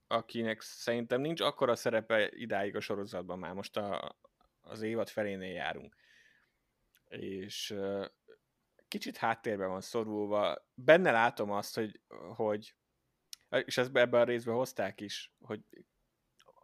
[0.08, 3.54] akinek szerintem nincs akkora szerepe idáig a sorozatban már.
[3.54, 4.16] Most a,
[4.62, 5.96] az évad felénél járunk.
[7.08, 7.76] És
[8.88, 10.68] kicsit háttérbe van szorulva.
[10.74, 12.02] Benne látom azt, hogy,
[12.36, 12.76] hogy
[13.50, 15.62] és ezt ebben a részben hozták is, hogy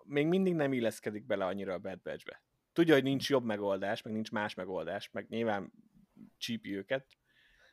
[0.04, 2.44] még mindig nem illeszkedik bele annyira a Bad Batch-be.
[2.74, 5.74] Tudja, hogy nincs jobb megoldás, meg nincs más megoldás, meg nyilván
[6.38, 7.07] csípi őket,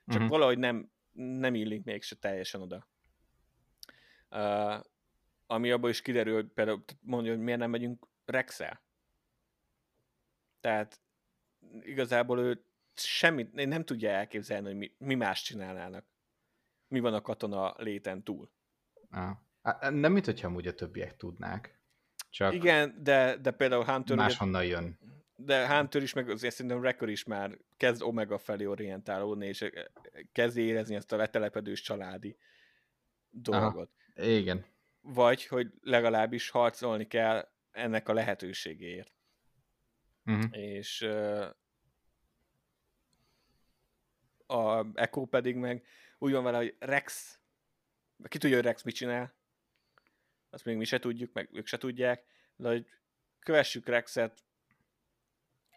[0.06, 0.28] csak uh-huh.
[0.28, 2.88] valahogy nem, nem illik mégse teljesen oda.
[4.30, 4.84] Uh,
[5.46, 8.82] ami abból is kiderül, például mondja, hogy miért nem megyünk Rexel.
[10.60, 11.00] Tehát
[11.80, 16.06] igazából ő semmit nem tudja elképzelni, hogy mi, mi más csinálnának.
[16.88, 18.50] Mi van a katona léten túl.
[19.10, 19.36] Ah.
[19.90, 21.79] Nem, mint hogyha amúgy a többiek tudnák.
[22.30, 24.16] Csak Igen, de, de például Hunter...
[24.16, 24.98] Máshonnan jön.
[25.36, 29.84] De Hunter is, meg azért szerintem Wrecker is már kezd Omega felé orientálódni, és eh,
[30.32, 32.36] kezd érezni ezt a letelepedős családi
[33.30, 33.90] dolgot.
[34.16, 34.28] Aha.
[34.28, 34.64] Igen.
[35.00, 39.12] Vagy, hogy legalábbis harcolni kell ennek a lehetőségéért.
[40.24, 40.58] Uh-huh.
[40.58, 41.46] És uh,
[44.46, 45.84] a Echo pedig meg
[46.18, 47.38] úgy van vele, hogy Rex,
[48.28, 49.34] ki tudja, hogy Rex mit csinál,
[50.50, 52.24] azt még mi se tudjuk, meg ők se tudják,
[52.56, 52.86] de hogy
[53.38, 54.44] kövessük Rexet,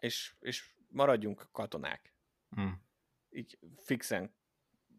[0.00, 2.14] és, és maradjunk katonák.
[2.60, 2.72] Mm.
[3.30, 4.34] Így fixen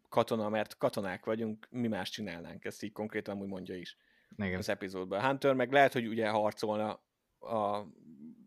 [0.08, 3.96] katona, mert katonák vagyunk, mi más csinálnánk, ezt így konkrétan úgy mondja is
[4.36, 4.58] Igen.
[4.58, 5.24] az epizódban.
[5.24, 7.04] Hunter meg lehet, hogy ugye harcolna
[7.38, 7.86] a,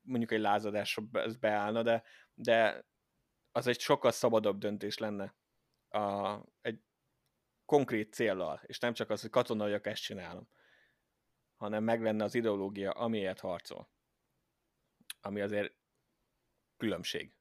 [0.04, 2.04] mondjuk egy lázadásra ez beállna, de,
[2.34, 2.86] de
[3.52, 5.36] az egy sokkal szabadabb döntés lenne
[5.90, 6.82] a, egy
[7.66, 10.48] konkrét céllal, és nem csak az, hogy katonaiak ezt csinálom
[11.60, 13.90] hanem meg lenne az ideológia, amiért harcol.
[15.22, 15.74] Ami azért
[16.78, 17.34] különbség.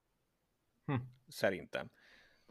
[0.85, 0.95] Hm.
[1.29, 1.91] Szerintem.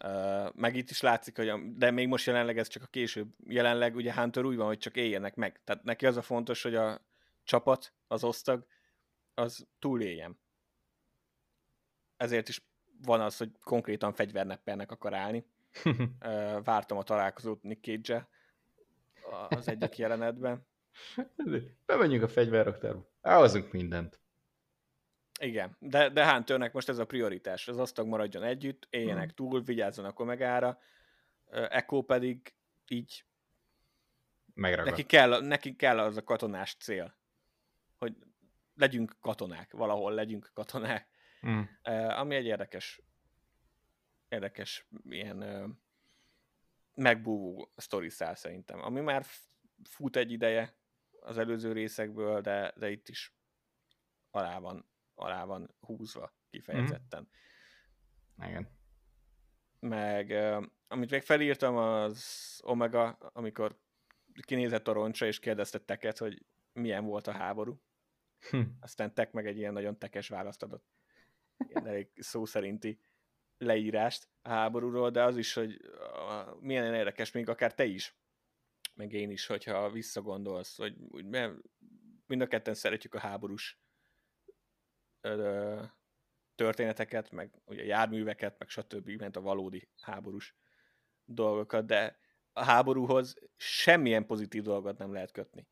[0.04, 3.34] Uh, meg itt is látszik, hogy a, de még most jelenleg ez csak a később.
[3.48, 5.62] Jelenleg ugye Hunter úgy van, hogy csak éljenek meg.
[5.64, 7.06] Tehát neki az a fontos, hogy a
[7.44, 8.68] csapat, az osztag,
[9.34, 10.40] az túléljen.
[12.18, 12.66] Ezért is
[13.02, 15.46] van az, hogy konkrétan fegyverneppelnek akar állni.
[15.86, 18.30] uh, vártam a találkozót Nick cage
[19.50, 20.68] az egyik jelenetben.
[21.86, 23.10] Bemenjünk a fegyverraktárba.
[23.22, 24.20] Elhozunk mindent.
[25.40, 27.68] Igen, de, de Hunternek most ez a prioritás.
[27.68, 29.36] Az asztag maradjon együtt, éljenek hmm.
[29.36, 30.80] túl, vigyázzanak Omegára.
[31.50, 32.54] Echo pedig
[32.88, 33.26] így
[34.54, 34.90] Megragad.
[34.90, 37.18] neki kell, neki kell az a katonás cél,
[37.98, 38.16] hogy
[38.76, 41.08] legyünk katonák, valahol legyünk katonák.
[41.40, 41.70] Hmm.
[42.10, 43.02] Ami egy érdekes
[44.30, 45.44] érdekes ilyen
[46.94, 49.26] megbúvó sztori szerintem, ami már
[49.84, 50.76] fut egy ideje,
[51.28, 53.36] az előző részekből, de, de itt is
[54.32, 57.30] alá van, alá van húzva kifejezetten.
[58.42, 58.48] Mm.
[58.48, 58.76] Igen.
[59.80, 60.32] Meg
[60.88, 63.80] amit még felírtam, az Omega, amikor
[64.46, 67.82] kinézett a roncsra, és kérdezte Teket, hogy milyen volt a háború.
[68.50, 68.62] Hm.
[68.80, 70.86] Aztán Tek meg egy ilyen nagyon tekes választ adott.
[71.68, 73.00] Ilyen elég szó szerinti
[73.58, 75.82] leírást a háborúról, de az is, hogy
[76.60, 78.16] milyen érdekes, még akár te is
[78.98, 81.26] meg én is, hogyha visszagondolsz, hogy úgy,
[82.26, 83.80] mind a ketten szeretjük a háborús
[86.56, 90.56] történeteket, meg ugye járműveket, meg stb., ment a valódi háborús
[91.26, 92.20] dolgokat, de
[92.54, 95.68] a háborúhoz semmilyen pozitív dolgot nem lehet kötni.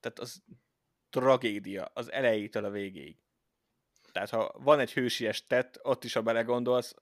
[0.00, 0.42] Tehát az
[1.10, 3.18] tragédia az elejétől a végéig.
[4.12, 6.94] Tehát ha van egy hősies tett, ott is, ha belegondolsz,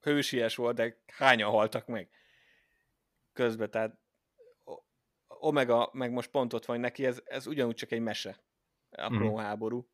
[0.00, 2.10] hősies volt, de hányan haltak meg
[3.32, 4.01] közben, tehát
[5.44, 8.44] Omega meg most pont ott van neki, ez, ez ugyanúgy csak egy mese,
[8.90, 9.36] a mm.
[9.36, 9.88] háború,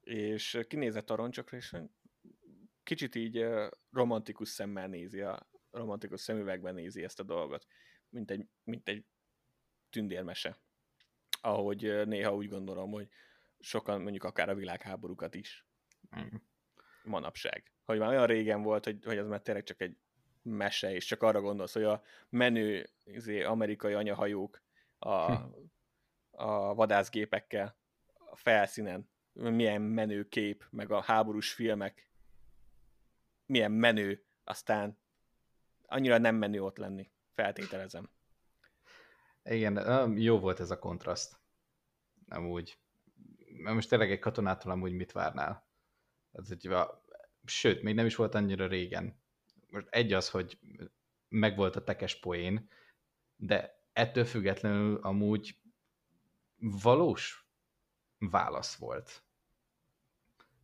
[0.00, 1.76] és kinézett a roncsokra, és
[2.82, 3.46] kicsit így
[3.90, 7.66] romantikus szemmel nézi, a romantikus szemüvegben nézi ezt a dolgot,
[8.08, 9.04] mint egy, mint egy
[9.90, 10.58] tündérmese.
[11.40, 13.08] Ahogy néha úgy gondolom, hogy
[13.58, 15.66] sokan mondjuk akár a világháborúkat is.
[16.20, 16.36] Mm.
[17.02, 17.72] Manapság.
[17.84, 19.96] Hogy már olyan régen volt, hogy, hogy az már tényleg csak egy
[20.42, 24.61] mese, és csak arra gondolsz, hogy a menő izé, amerikai anyahajók
[25.02, 25.42] a, hm.
[26.30, 27.76] a vadászgépekkel
[28.30, 32.10] a felszínen, milyen menő kép, meg a háborús filmek,
[33.46, 34.98] milyen menő, aztán
[35.86, 38.10] annyira nem menő ott lenni, feltételezem.
[39.44, 41.40] Igen, jó volt ez a kontraszt.
[42.28, 42.78] Amúgy.
[43.46, 45.66] Mert most tényleg egy katonától amúgy mit várnál?
[46.32, 46.68] Ez egy,
[47.44, 49.20] sőt, még nem is volt annyira régen.
[49.70, 50.58] Most egy az, hogy
[51.28, 52.68] megvolt a tekes poén,
[53.36, 55.58] de ettől függetlenül amúgy
[56.56, 57.46] valós
[58.18, 59.24] válasz volt.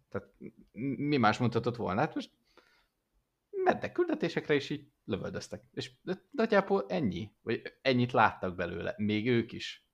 [0.09, 0.29] Tehát
[0.97, 2.01] mi más mondhatott volna?
[2.01, 2.31] Hát most
[3.51, 5.65] mentek küldetésekre, és így lövöldöztek.
[5.73, 5.93] És
[6.31, 7.33] nagyjából ennyi.
[7.43, 8.95] Vagy ennyit láttak belőle.
[8.97, 9.87] Még ők is.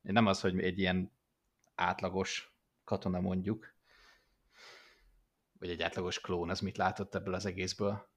[0.00, 1.12] Nem az, hogy egy ilyen
[1.74, 3.74] átlagos katona mondjuk,
[5.58, 8.08] vagy egy átlagos klón, az mit látott ebből az egészből?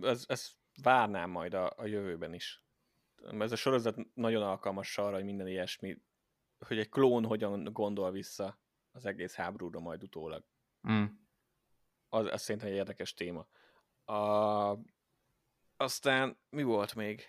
[0.00, 0.50] Ez, ez
[0.82, 2.62] várnám majd a, a jövőben is.
[3.38, 5.98] Ez a sorozat nagyon alkalmas arra, hogy minden ilyesmi,
[6.58, 8.58] hogy egy klón hogyan gondol vissza
[8.92, 10.44] az egész háborúra majd utólag.
[10.90, 11.04] Mm.
[12.08, 13.46] Az, az szerintem egy érdekes téma.
[14.04, 14.78] A,
[15.76, 17.24] aztán mi volt még?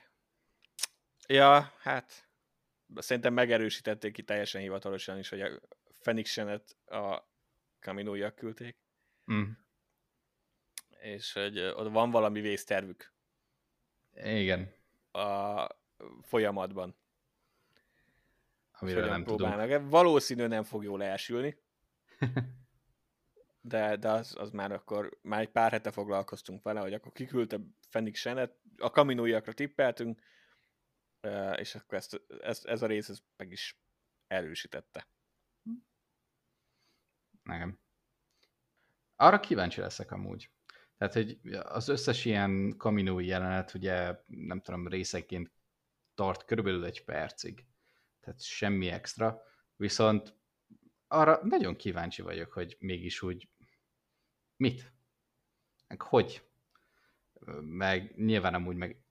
[1.27, 2.29] Ja, hát
[2.95, 5.59] szerintem megerősítették ki teljesen hivatalosan is, hogy a
[5.99, 7.23] Phoenix Senet a
[7.79, 8.77] Kaminóiak küldték.
[9.31, 9.43] Mm.
[10.99, 13.15] És hogy ott van valami vésztervük.
[14.23, 14.73] Igen.
[15.11, 15.67] A
[16.21, 16.95] folyamatban.
[18.79, 19.69] Amiről nem próbálnak.
[19.69, 19.89] tudunk.
[19.89, 21.57] Valószínű nem fog jól elsülni.
[23.61, 27.59] de, de az, az, már akkor, már egy pár hete foglalkoztunk vele, hogy akkor kiküldte
[27.89, 30.21] Fenix Senet, a kaminóiakra tippeltünk,
[31.55, 33.79] és akkor ezt, ez, ez a rész ez meg is
[34.27, 35.07] erősítette.
[37.43, 37.79] Nem.
[39.15, 40.49] Arra kíváncsi leszek amúgy.
[40.97, 45.51] Tehát, hogy az összes ilyen kaminói jelenet, ugye nem tudom, részeként
[46.15, 47.65] tart körülbelül egy percig.
[48.19, 49.41] Tehát semmi extra.
[49.75, 50.35] Viszont
[51.07, 53.49] arra nagyon kíváncsi vagyok, hogy mégis úgy
[54.55, 54.93] mit?
[55.87, 56.43] Meg hogy?
[57.61, 59.01] Meg nyilván amúgy meg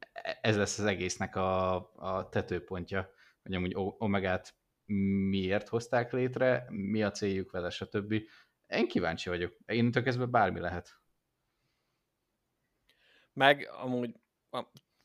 [0.41, 3.11] ez lesz az egésznek a, a tetőpontja,
[3.43, 4.55] hogy amúgy Omegát
[5.28, 8.12] miért hozták létre, mi a céljuk vele, stb.
[8.66, 9.57] Én kíváncsi vagyok.
[9.66, 11.01] Én kezdve bármi lehet.
[13.37, 14.14] Meg amúgy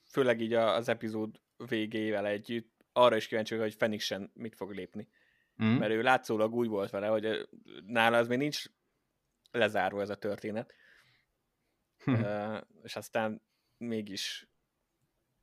[0.04, 5.08] főleg így az epizód végével együtt arra is kíváncsi vagyok, hogy Fenixen mit fog lépni.
[5.64, 5.68] Mm.
[5.68, 7.50] Mert ő látszólag úgy volt vele, hogy
[7.86, 8.64] nála az még nincs
[9.52, 10.74] lezárva ez a történet.
[12.06, 13.42] uh, és aztán
[13.78, 14.48] mégis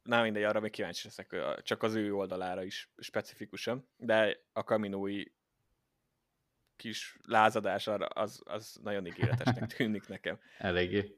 [0.03, 5.25] na mindegy, arra még kíváncsi leszek, csak az ő oldalára is specifikusan, de a kaminói
[6.77, 10.41] kis lázadás arra, az, az nagyon ígéretesnek tűnik nekem.
[10.59, 11.17] Eléggé.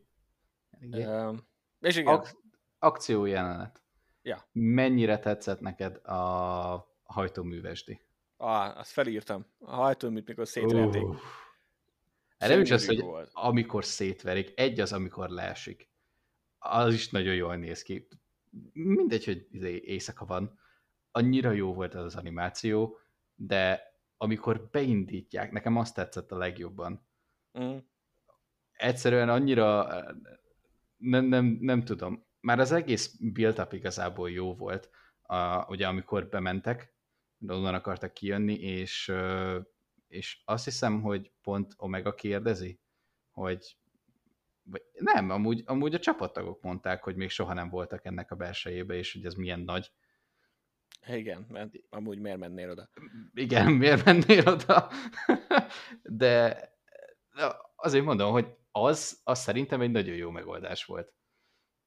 [0.71, 1.05] Eléggé.
[1.05, 1.39] Uh,
[1.81, 2.15] és igen.
[2.15, 2.37] Ak-
[2.79, 3.83] akció jelenet.
[4.23, 4.49] Ja.
[4.53, 8.01] Mennyire tetszett neked a hajtóművesdi?
[8.37, 9.47] Ah, azt felírtam.
[9.59, 11.03] A hajtóműt, mikor szétverték.
[11.03, 11.17] Uh.
[12.39, 13.31] Erre is az, hogy volt.
[13.33, 15.89] amikor szétverik, egy az, amikor leesik.
[16.59, 18.09] Az is nagyon jól néz ki.
[18.73, 20.59] Mindegy, hogy izé éjszaka van.
[21.11, 22.99] Annyira jó volt ez az animáció,
[23.35, 27.07] de amikor beindítják, nekem azt tetszett a legjobban.
[27.61, 27.77] Mm.
[28.73, 29.89] Egyszerűen annyira
[31.01, 32.25] nem, nem, nem tudom.
[32.41, 34.91] Már az egész build-up igazából jó volt,
[35.23, 36.95] a, ugye amikor bementek,
[37.39, 39.13] de onnan akartak kijönni, és,
[40.09, 42.81] és azt hiszem, hogy pont Omega kérdezi,
[43.31, 43.77] hogy
[44.93, 49.13] nem, amúgy, amúgy a csapattagok mondták, hogy még soha nem voltak ennek a belsejébe, és
[49.13, 49.93] hogy ez milyen nagy.
[51.07, 52.91] Igen, mert amúgy miért mennél oda?
[53.35, 54.91] Igen, miért mennél oda?
[56.03, 56.69] De
[57.77, 61.13] azért mondom, hogy az, az szerintem egy nagyon jó megoldás volt.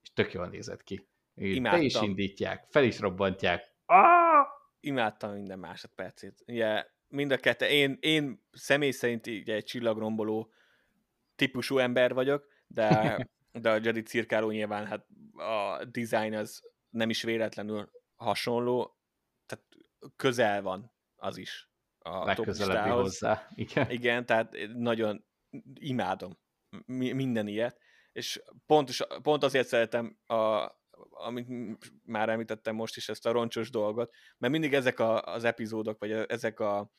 [0.01, 1.07] És tök jól nézett ki.
[1.35, 1.79] Imádtam.
[1.79, 3.75] Be is indítják, fel is robbantják.
[3.85, 4.47] Ah!
[4.79, 6.43] Imádtam minden másodpercét.
[6.47, 10.51] Ugye mind a kettő, én, én személy szerint ugye egy csillagromboló
[11.35, 13.17] típusú ember vagyok, de,
[13.61, 18.97] de a Jedi cirkáló nyilván hát a design az nem is véletlenül hasonló,
[19.45, 19.65] tehát
[20.15, 21.69] közel van az is
[21.99, 23.47] a Legközelebbi hozzá.
[23.55, 23.89] Igen.
[23.89, 25.25] Igen, tehát nagyon
[25.73, 26.37] imádom
[26.85, 27.79] minden ilyet,
[28.11, 30.71] és pont, pont azért szeretem a,
[31.09, 31.47] amit
[32.03, 36.11] már említettem most is, ezt a roncsos dolgot, mert mindig ezek a, az epizódok, vagy
[36.11, 36.91] ezek a,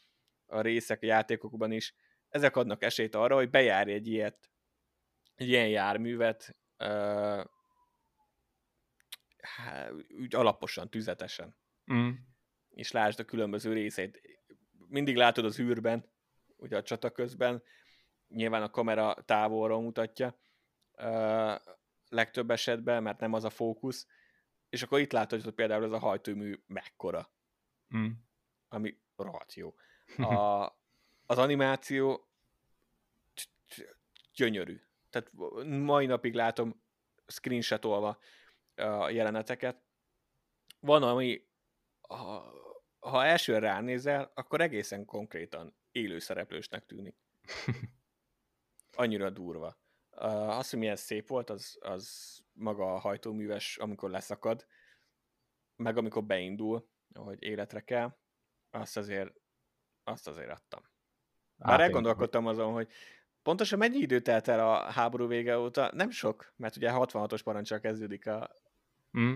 [0.46, 1.94] a részek a játékokban is,
[2.28, 4.50] ezek adnak esélyt arra, hogy bejárj egy ilyet,
[5.34, 7.44] egy ilyen járművet, uh,
[10.18, 11.56] úgy alaposan, tüzetesen.
[11.92, 12.10] Mm.
[12.70, 14.20] És lásd a különböző részét.
[14.88, 16.12] Mindig látod az űrben,
[16.56, 17.62] ugye a csata közben,
[18.28, 20.38] nyilván a kamera távolról mutatja,
[20.96, 21.54] uh,
[22.08, 24.06] legtöbb esetben, mert nem az a fókusz,
[24.68, 27.30] és akkor itt látod, hogy például ez a hajtómű mekkora,
[27.96, 28.10] mm.
[28.68, 29.74] ami rohadt jó.
[30.16, 30.64] A,
[31.26, 32.28] az animáció
[34.34, 34.80] gyönyörű.
[35.10, 35.30] Tehát
[35.66, 36.82] mai napig látom
[37.26, 38.18] screenshotolva
[38.74, 39.82] a jeleneteket.
[40.80, 41.46] Van, ami
[42.00, 42.52] ha,
[42.98, 47.16] ha elsőre ránézel, akkor egészen konkrétan élőszereplősnek tűnik.
[48.96, 49.78] Annyira durva.
[50.10, 54.66] Uh, az, hogy milyen szép volt, az, az maga a hajtóműves, amikor leszakad,
[55.76, 58.16] meg amikor beindul, ahogy életre kell,
[58.70, 59.32] azt azért,
[60.04, 60.82] azt azért adtam.
[61.56, 62.88] Bár elgondolkodtam azon, hogy
[63.42, 65.90] pontosan mennyi idő telt el a háború vége óta?
[65.94, 68.60] Nem sok, mert ugye 66-os parancsal kezdődik a
[69.18, 69.34] mm.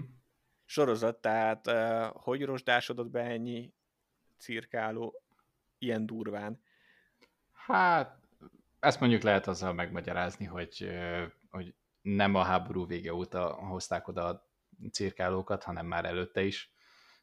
[0.64, 3.74] sorozat, tehát uh, hogy rozsdásodott be ennyi
[4.36, 5.22] cirkáló
[5.78, 6.62] ilyen durván?
[7.52, 8.17] Hát
[8.80, 10.90] ezt mondjuk lehet azzal megmagyarázni, hogy,
[11.50, 14.50] hogy nem a háború vége óta hozták oda a
[14.92, 16.72] cirkálókat, hanem már előtte is.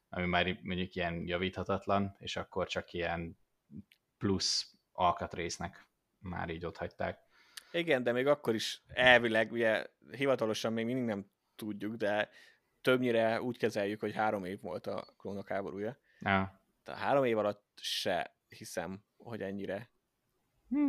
[0.08, 3.38] ami már mondjuk ilyen javíthatatlan, és akkor csak ilyen
[4.18, 5.86] plusz alkatrésznek
[6.18, 7.18] már így ott hagyták.
[7.72, 12.30] Igen, de még akkor is elvileg, ugye hivatalosan még mindig nem tudjuk, de
[12.80, 15.98] többnyire úgy kezeljük, hogy három év volt a klónok háborúja.
[16.20, 16.60] Ja.
[16.84, 19.90] Három év alatt se hiszem, hogy ennyire.
[20.68, 20.88] Hm.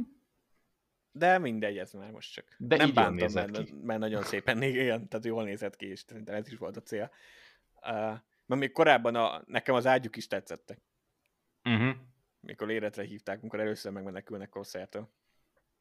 [1.17, 2.45] De mindegy, ez már most csak.
[2.57, 3.73] De nem bántam, mert, ki.
[3.81, 7.11] mert nagyon szépen igen, tehát jól nézett ki, és szerintem ez is volt a cél.
[7.75, 10.81] Uh, mert még korábban a, nekem az ágyuk is tetszettek,
[11.67, 11.95] Uh-huh.
[12.39, 15.09] mikor életre hívták, amikor először megmenekülnek Corsairtől.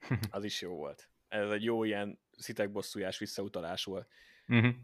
[0.31, 1.09] Az is jó volt.
[1.29, 4.09] Ez egy jó ilyen szitek bosszújás visszautalás volt.
[4.49, 4.75] Uh-huh.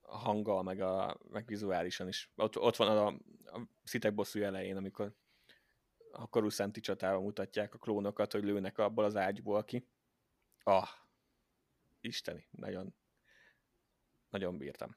[0.00, 2.30] a hanggal, meg, a, meg vizuálisan is.
[2.36, 3.06] Ott, ott van a,
[3.58, 5.14] a szitek bosszú elején, amikor
[6.12, 9.86] a Coruscanti csatában mutatják a klónokat, hogy lőnek abból az ágyból ki.
[10.68, 10.88] Ah,
[12.00, 12.94] isteni, nagyon,
[14.28, 14.96] nagyon bírtam.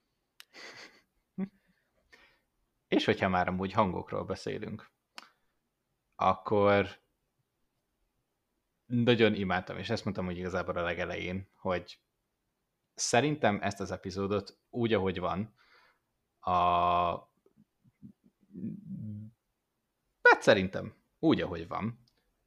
[2.88, 4.92] És hogyha már amúgy hangokról beszélünk,
[6.16, 7.02] akkor
[8.86, 12.02] nagyon imádtam, és ezt mondtam, hogy igazából a legelején, hogy
[12.94, 15.56] szerintem ezt az epizódot úgy, ahogy van,
[16.40, 16.54] a...
[20.22, 22.04] Hát szerintem úgy, ahogy van,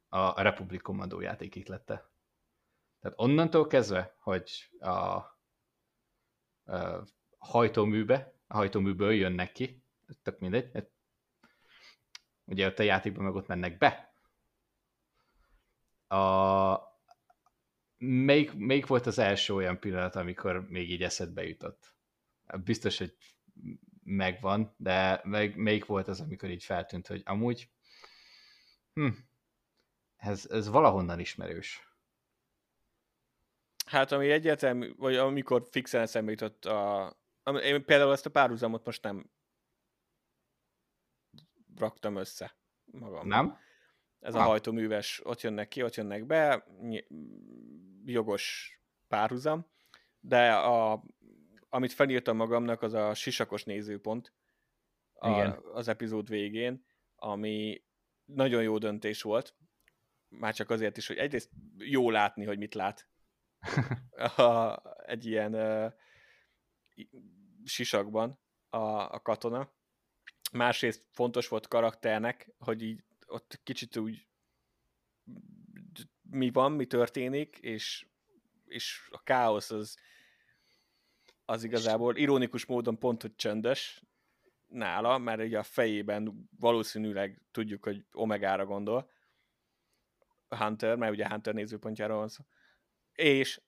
[0.09, 2.13] a Republic Commando játék ihlette.
[3.05, 5.33] Tehát onnantól kezdve, hogy a, a
[7.37, 9.83] hajtóműbe, a hajtóműből jönnek ki,
[10.21, 10.89] tök mindegy, hát
[12.45, 14.13] ugye ott a játékban meg ott mennek be.
[16.17, 16.79] A,
[17.97, 21.95] melyik, melyik volt az első olyan pillanat, amikor még így eszedbe jutott?
[22.63, 23.17] Biztos, hogy
[24.03, 27.69] megvan, de meg, melyik volt az, amikor így feltűnt, hogy amúgy
[28.93, 29.09] hm,
[30.15, 31.94] ez, ez valahonnan ismerős.
[33.85, 37.17] Hát ami egyértelmű, vagy amikor fixen eszembe jutott a...
[37.63, 39.29] Én például ezt a párhuzamot most nem
[41.75, 43.27] raktam össze magam.
[43.27, 43.57] Nem?
[44.19, 44.45] Ez a Ah.
[44.45, 46.67] hajtóműves, ott jönnek ki, ott jönnek be,
[48.05, 48.75] jogos
[49.07, 49.67] párhuzam,
[50.19, 51.03] de a,
[51.69, 54.33] amit felírtam magamnak, az a sisakos nézőpont
[55.13, 55.59] a, Igen.
[55.73, 57.83] az epizód végén, ami
[58.25, 59.55] nagyon jó döntés volt,
[60.27, 63.07] már csak azért is, hogy egyrészt jó látni, hogy mit lát
[64.37, 65.93] a, egy ilyen uh,
[67.63, 68.39] sisakban
[68.69, 68.77] a,
[69.13, 69.73] a katona.
[70.51, 74.27] Másrészt fontos volt karakternek, hogy így ott kicsit úgy
[76.29, 78.07] mi van, mi történik, és,
[78.65, 79.97] és a káosz az,
[81.45, 84.03] az igazából ironikus módon pont, hogy csöndes
[84.67, 89.11] nála, mert ugye a fejében valószínűleg tudjuk, hogy Omegára gondol,
[90.49, 92.43] Hunter, mert ugye Hunter nézőpontjáról van szó,
[93.15, 93.61] és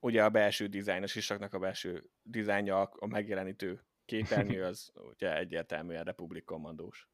[0.00, 5.36] ugye a belső dizájn, a sisaknak a belső dizájnja, a a megjelenítő képernyő, az ugye
[5.36, 7.08] egyértelműen Republic kommandós.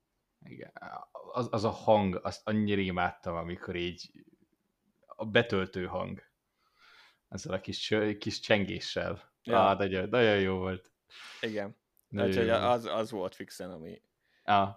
[0.44, 0.72] Igen.
[1.32, 4.10] Az, az a hang, azt annyira imádtam, amikor így
[5.06, 6.22] a betöltő hang.
[7.28, 9.32] Ezzel a kis, kis csengéssel.
[9.42, 9.68] Ja.
[9.68, 10.92] Ah, nagyon, nagyon jó volt.
[11.40, 11.76] Igen.
[12.08, 14.02] Nagyon Úgyhogy az, az volt fixen, ami
[14.42, 14.76] Ah,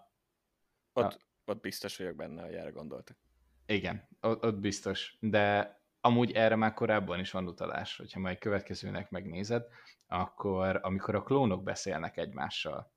[0.93, 3.18] ott, ott biztos vagyok benne, hogy erre gondoltak.
[3.66, 5.18] igen, ott, ott biztos.
[5.20, 9.66] De amúgy erre már korábban is van utalás, hogyha majd következőnek megnézed,
[10.08, 12.91] akkor amikor a klónok beszélnek egymással,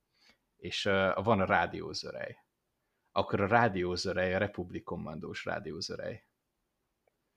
[0.57, 2.37] és uh, van a rádiózörej,
[3.13, 6.27] akkor a rádiózörej a Republic kommandós rádiózörej.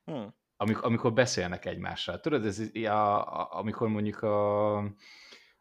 [0.05, 0.27] Hm.
[0.55, 2.19] amikor, amikor beszélnek egymással.
[2.19, 4.77] Tudod, ez a, a, amikor mondjuk a,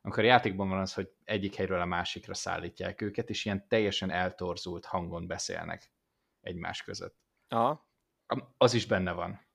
[0.00, 4.10] amikor a játékban van az, hogy egyik helyről a másikra szállítják őket, és ilyen teljesen
[4.10, 5.92] eltorzult hangon beszélnek
[6.40, 7.16] egymás között.
[7.48, 7.86] Aha.
[8.56, 9.47] Az is benne van.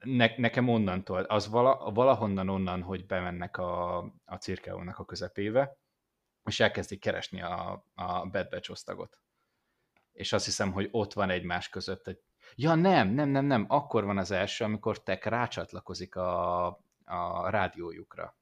[0.00, 5.76] Ne, nekem onnantól, az vala, valahonnan onnan, hogy bemennek a, a cirkeónak a közepébe,
[6.44, 9.18] és elkezdik keresni a, a Bad Batch osztagot.
[10.12, 12.22] És azt hiszem, hogy ott van egymás között egy...
[12.54, 16.66] Ja, nem, nem, nem, nem, akkor van az első, amikor Tek rácsatlakozik a,
[17.04, 18.36] a rádiójukra.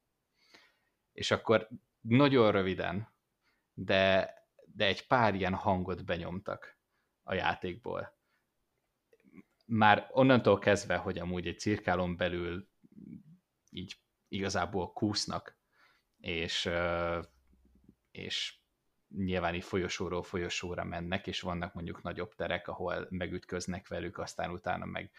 [1.12, 1.68] És akkor
[2.01, 3.09] nagyon röviden,
[3.74, 4.34] de,
[4.64, 6.76] de egy pár ilyen hangot benyomtak
[7.22, 8.16] a játékból.
[9.74, 12.68] Már onnantól kezdve, hogy amúgy egy cirkálon belül
[13.70, 13.96] így
[14.28, 15.58] igazából kúsznak,
[16.18, 16.68] és,
[18.10, 18.56] és
[19.08, 24.84] nyilván így folyosóról folyosóra mennek, és vannak mondjuk nagyobb terek, ahol megütköznek velük, aztán utána
[24.84, 25.10] meg,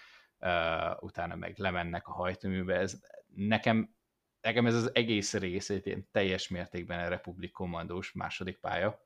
[0.99, 2.75] utána meg lemennek a hajtóműbe.
[2.75, 3.01] Ez,
[3.35, 3.95] nekem,
[4.41, 9.01] nekem ez az egész rész ilyen teljes mértékben a Republic kommandós második pálya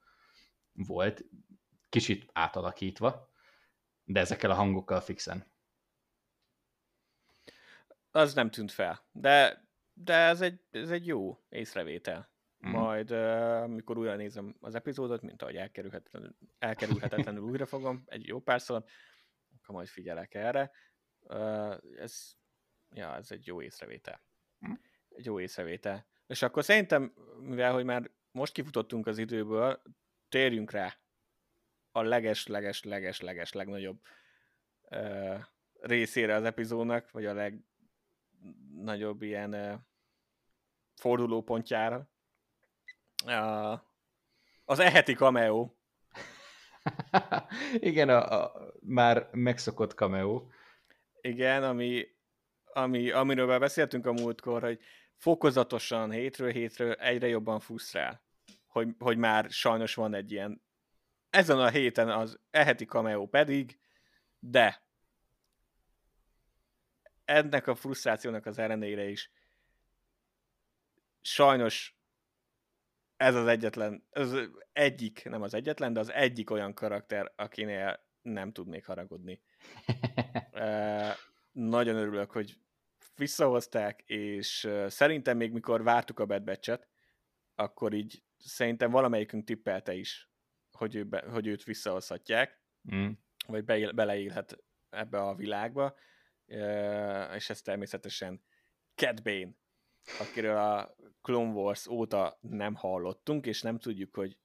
[0.74, 1.24] volt,
[1.90, 3.36] kicsit átalakítva,
[4.08, 5.52] de ezekkel a hangokkal fixen.
[8.12, 9.06] Az nem tűnt fel.
[9.12, 12.32] De, de ez, egy, ez egy jó észrevétel.
[12.68, 12.70] mm.
[12.70, 18.40] majd uh, mikor újra nézem az epizódot, mint ahogy elkerülhetetlenül, elkerülhetetlenül újra fogom, egy jó
[18.40, 18.84] párszor,
[19.58, 20.72] akkor majd figyelek erre.
[21.98, 22.34] Ez,
[22.90, 24.22] ja, ez egy jó észrevétel.
[24.68, 24.74] Mm.
[25.10, 26.08] Egy jó észrevétel.
[26.28, 29.82] És akkor szerintem, mivel hogy már most kifutottunk az időből,
[30.30, 30.98] térjünk rá
[31.98, 34.02] a leges-leges-leges-leges legnagyobb
[34.90, 35.40] uh,
[35.82, 37.34] részére az epizódnak, vagy a
[38.74, 39.74] legnagyobb ilyen uh,
[40.96, 42.10] fordulópontjára.
[43.26, 43.80] Uh,
[44.66, 45.72] az eheti cameo.
[47.90, 50.48] Igen, a, a már megszokott cameo.
[51.22, 52.06] Igen, ami,
[52.74, 54.80] ami, amiről beszéltünk a múltkor, hogy
[55.16, 58.22] fokozatosan hétről hétről egyre jobban fusztrál,
[58.68, 60.66] hogy, hogy már sajnos van egy ilyen
[61.30, 63.80] ezen a héten az eheti cameo pedig,
[64.40, 64.84] de
[67.26, 69.32] ennek a frusztrációnak az ellenére is
[71.22, 71.98] sajnos
[73.18, 74.34] ez az egyetlen, ez
[74.74, 79.42] egyik, nem az egyetlen, de az egyik olyan karakter, akinél nem tudnék haragudni.
[80.52, 81.16] e,
[81.52, 82.58] nagyon örülök, hogy
[83.16, 86.88] visszahozták, és szerintem még mikor vártuk a Bad Batch-et,
[87.56, 90.30] akkor így szerintem valamelyikünk tippelte is,
[90.78, 92.62] hogy, ő be, hogy őt visszahozhatják,
[92.96, 93.10] mm.
[93.48, 95.96] vagy be, beleélhet ebbe a világba,
[97.36, 98.44] és ez természetesen
[98.96, 99.50] Cat Bane,
[100.20, 104.38] akiről a Clone Wars óta nem hallottunk, és nem tudjuk, hogy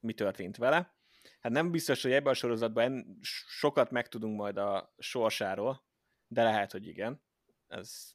[0.00, 0.94] mi történt vele.
[1.40, 5.84] Hát nem biztos, hogy ebben a sorozatban sokat megtudunk majd a sorsáról,
[6.26, 7.22] de lehet, hogy igen.
[7.66, 8.14] Ez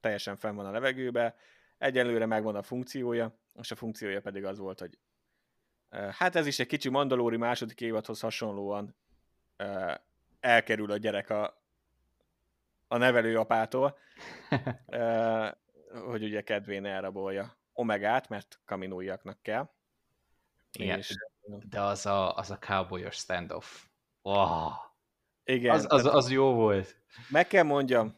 [0.00, 1.36] teljesen fenn van a levegőbe.
[1.78, 4.98] Egyelőre megvan a funkciója, és a funkciója pedig az volt, hogy
[6.10, 8.94] hát ez is egy kicsi Mandalóri második évadhoz hasonlóan
[10.40, 11.62] elkerül a gyerek a,
[12.88, 13.98] a nevelőapától,
[16.10, 19.70] hogy ugye kedvén elrabolja Omegát, mert kaminóiaknak kell.
[20.72, 21.14] Igen, és,
[21.68, 23.84] de az a, az a cowboyos standoff.
[24.22, 24.70] Wow.
[25.44, 25.74] Igen.
[25.74, 26.96] Az, az, az jó volt.
[27.28, 28.16] Meg kell mondjam,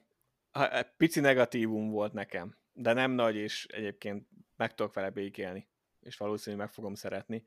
[0.96, 5.68] pici negatívum volt nekem, de nem nagy, és egyébként meg tudok vele békélni,
[6.00, 7.42] és valószínűleg meg fogom szeretni.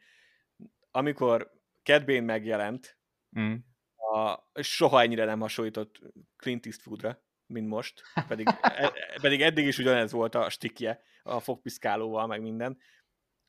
[0.98, 1.52] Amikor
[1.84, 2.98] Kedbén megjelent,
[3.40, 3.56] mm.
[3.96, 6.00] a, soha ennyire nem hasonlított
[6.36, 12.28] Clint Eastwoodra, mint most, pedig, e, pedig eddig is ugyanez volt a stikje, a fogpiszkálóval,
[12.28, 12.78] meg minden,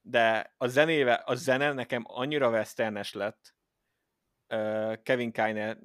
[0.01, 3.55] de a zenéve, a zene nekem annyira westernes lett,
[5.03, 5.79] Kevin Kine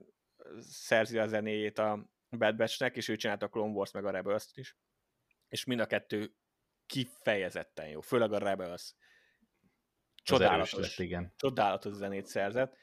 [0.59, 4.45] szerzi a zenéjét a Bad Batch-nek, és ő csinálta a Clone Wars meg a rebels
[4.53, 4.78] is,
[5.47, 6.36] és mind a kettő
[6.86, 8.93] kifejezetten jó, főleg a Rebels.
[10.24, 11.34] Csodálatos, lett, igen.
[11.36, 12.78] csodálatos zenét szerzett,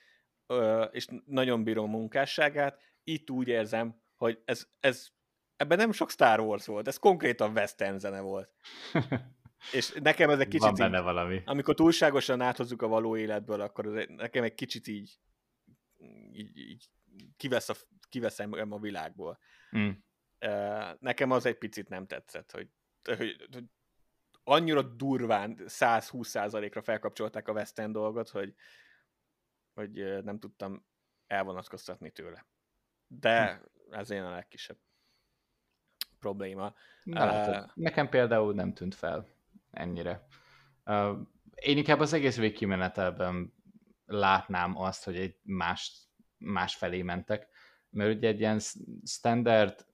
[0.91, 2.81] és nagyon bírom munkásságát.
[3.05, 5.09] Itt úgy érzem, hogy ez, ez
[5.57, 8.51] ebben nem sok Star Wars volt, ez konkrétan western zene volt.
[9.73, 11.43] És nekem ez egy kicsit Van benne így, valami.
[11.45, 15.19] amikor túlságosan áthozzuk a való életből, akkor ez nekem egy kicsit így,
[16.33, 16.91] így, így
[17.37, 17.75] kivesz a,
[18.09, 19.39] kiveszem a világból.
[19.77, 19.91] Mm.
[20.99, 22.69] Nekem az egy picit nem tetszett, hogy,
[23.03, 23.65] hogy, hogy
[24.51, 28.55] annyira durván 120%-ra felkapcsolták a Western dolgot, hogy,
[29.75, 30.87] hogy nem tudtam
[31.27, 32.47] elvonatkoztatni tőle.
[33.07, 33.95] De hm.
[33.95, 34.79] ez én a legkisebb
[36.19, 36.75] probléma.
[37.03, 39.27] Na, uh, nekem például nem tűnt fel
[39.71, 40.27] ennyire.
[40.85, 41.19] Uh,
[41.55, 43.55] én inkább az egész végkimenetelben
[44.07, 45.93] látnám azt, hogy egy más,
[46.39, 47.49] más felé mentek,
[47.91, 48.61] mert ugye egy ilyen
[49.05, 49.87] standard,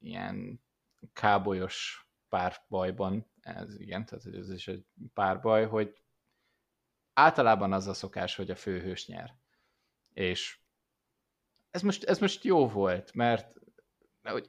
[0.00, 0.60] ilyen
[1.12, 3.26] kábolyos párbajban,
[3.56, 4.84] ez igen, tehát ez is egy
[5.14, 5.96] párbaj, hogy
[7.12, 9.34] általában az a szokás, hogy a főhős nyer.
[10.12, 10.58] És
[11.70, 13.56] ez most, ez most jó volt, mert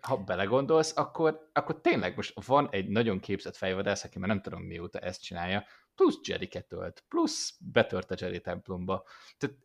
[0.01, 4.61] ha belegondolsz, akkor, akkor tényleg most van egy nagyon képzett fejvadász, aki már nem tudom
[4.61, 9.05] mióta ezt csinálja, plusz jedi ölt, plusz betört a Jedi templomba.
[9.37, 9.57] Tehát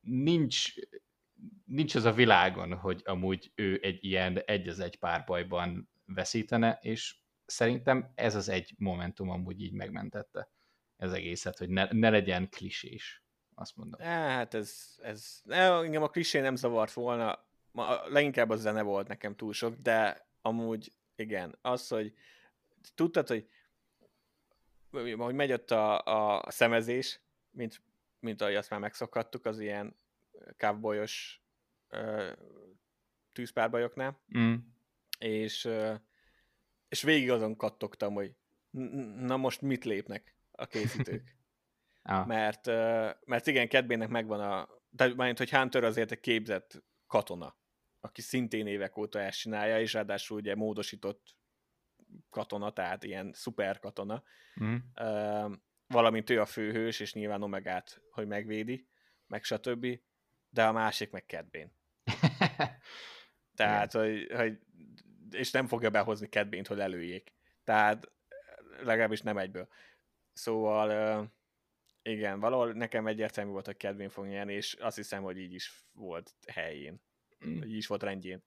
[0.00, 0.74] nincs,
[1.64, 7.16] nincs az a világon, hogy amúgy ő egy ilyen egy az egy párbajban veszítene, és
[7.52, 10.48] szerintem ez az egy momentum amúgy így megmentette
[10.96, 13.22] ez egészet, hogy ne, ne legyen klisés,
[13.54, 14.00] azt mondom.
[14.00, 19.08] Hát ez, ez ne, engem a klisé nem zavart volna, ma, leginkább a zene volt
[19.08, 22.14] nekem túl sok, de amúgy igen, az, hogy
[22.94, 23.48] tudtad, hogy
[25.16, 26.02] hogy megy ott a,
[26.44, 27.82] a szemezés, mint,
[28.18, 29.96] mint ahogy azt már megszokhattuk az ilyen
[30.56, 31.42] kávbolyos
[33.32, 34.54] tűzpárbajoknál, mm.
[35.18, 35.68] és,
[36.92, 38.34] és végig azon kattogtam, hogy
[39.16, 41.36] na most mit lépnek a készítők.
[42.02, 42.26] ah.
[42.26, 42.66] mert,
[43.24, 47.56] mert igen, kedvének megvan a, de majd, hogy Hunter azért egy képzett katona
[48.04, 51.36] aki szintén évek óta ezt csinálja, és ráadásul ugye módosított
[52.30, 54.22] katona, tehát ilyen szuper katona,
[54.64, 54.74] Mm.
[55.00, 55.52] uh,
[55.86, 58.86] valamint ő a főhős, és nyilván Omegát, hogy megvédi,
[59.26, 59.86] meg stb.
[60.48, 61.72] De a másik meg kedbén.
[63.56, 64.58] Tehát, hogy, hogy,
[65.34, 67.32] és nem fogja behozni kedbént, hogy előjék.
[67.64, 68.12] Tehát
[68.82, 69.68] legalábbis nem egyből.
[70.32, 71.30] Szóval
[72.02, 75.84] igen, valahol nekem egyértelmű volt, hogy kedvén fog nyerni, és azt hiszem, hogy így is
[75.92, 77.02] volt helyén.
[77.46, 77.62] Mm.
[77.62, 78.44] Így is volt rendjén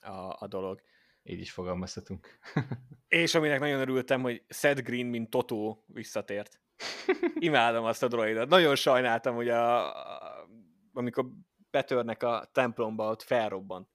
[0.00, 0.82] a, a dolog.
[1.22, 2.38] Így is fogalmazhatunk.
[3.08, 6.60] És aminek nagyon örültem, hogy Seth Green, mint Totó visszatért.
[7.34, 8.48] Imádom azt a droidot.
[8.48, 10.48] Nagyon sajnáltam, hogy a, a,
[10.92, 11.26] amikor
[11.70, 13.88] betörnek a templomba, ott felrobban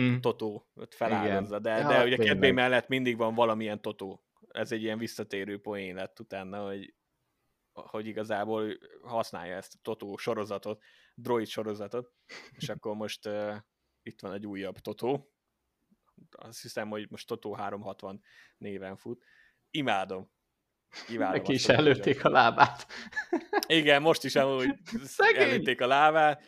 [0.00, 0.18] Mm.
[0.20, 1.58] Totó, feláldozza.
[1.58, 4.24] De, Ja, de ugye kedvé mellett mindig van valamilyen Totó.
[4.48, 6.94] Ez egy ilyen visszatérő poén lett utána, hogy,
[7.72, 10.82] hogy igazából használja ezt a Totó sorozatot,
[11.14, 12.12] droid sorozatot,
[12.50, 13.56] és akkor most uh,
[14.02, 15.32] itt van egy újabb Totó.
[16.30, 18.22] Azt hiszem, hogy most Totó 360
[18.58, 19.24] néven fut.
[19.70, 20.30] Imádom.
[21.08, 22.86] Imádom Neki is előtték a lábát.
[23.66, 24.74] Igen, most is amúgy
[25.16, 26.44] elütték a lábát,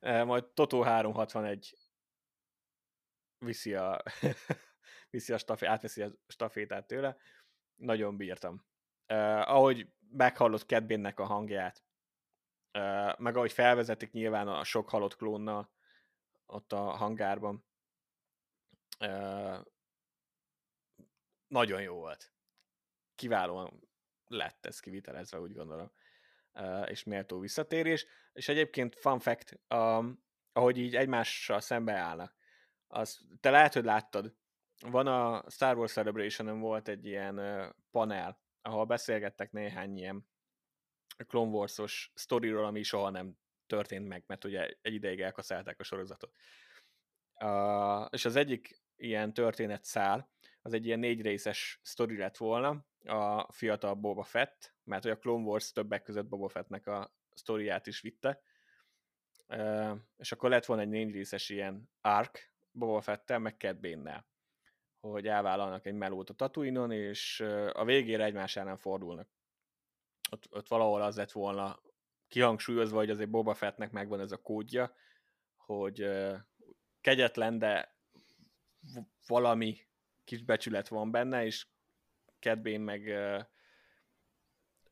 [0.00, 1.74] majd Totó 361
[3.38, 4.02] viszi a,
[5.10, 7.16] viszi a stafé, átveszi a stafétát tőle.
[7.74, 8.64] Nagyon bírtam.
[9.08, 11.84] Uh, ahogy meghallott Kedbénnek a hangját,
[12.72, 15.74] uh, meg ahogy felvezetik nyilván a sok halott klónnal
[16.46, 17.64] ott a hangárban,
[19.00, 19.64] uh,
[21.46, 22.32] nagyon jó volt.
[23.14, 23.88] Kiválóan
[24.26, 25.92] lett ez kivitelezve, úgy gondolom.
[26.52, 28.06] Uh, és méltó visszatérés.
[28.32, 32.34] És egyébként fun fact, um, ahogy így egymással szembeállnak,
[32.86, 34.34] az, te lehet, hogy láttad,
[34.80, 37.40] van a Star Wars celebration volt egy ilyen
[37.90, 40.26] panel, ahol beszélgettek néhány ilyen
[41.26, 46.34] Clone Wars-os sztoriról, ami soha nem történt meg, mert ugye egy ideig elkaszálták a sorozatot.
[47.40, 50.30] Uh, és az egyik ilyen történetszál,
[50.62, 55.18] az egy ilyen négy részes sztori lett volna, a fiatal Boba Fett, mert hogy a
[55.18, 58.40] Clone Wars többek között Boba Fettnek a sztoriát is vitte,
[59.48, 62.40] uh, és akkor lett volna egy négy részes ilyen arc
[62.76, 64.26] Boba Fettel, meg Cad Bane-nel,
[65.00, 67.40] hogy elvállalnak egy melót a Tatooine-on, és
[67.72, 69.28] a végére egymás ellen fordulnak.
[70.30, 71.80] Ott, ott valahol az lett volna
[72.28, 74.94] kihangsúlyozva, hogy azért Boba Fettnek megvan ez a kódja,
[75.56, 76.08] hogy
[77.00, 77.96] kegyetlen, de
[79.26, 79.76] valami
[80.24, 81.66] kis becsület van benne, és
[82.38, 83.08] kedvén meg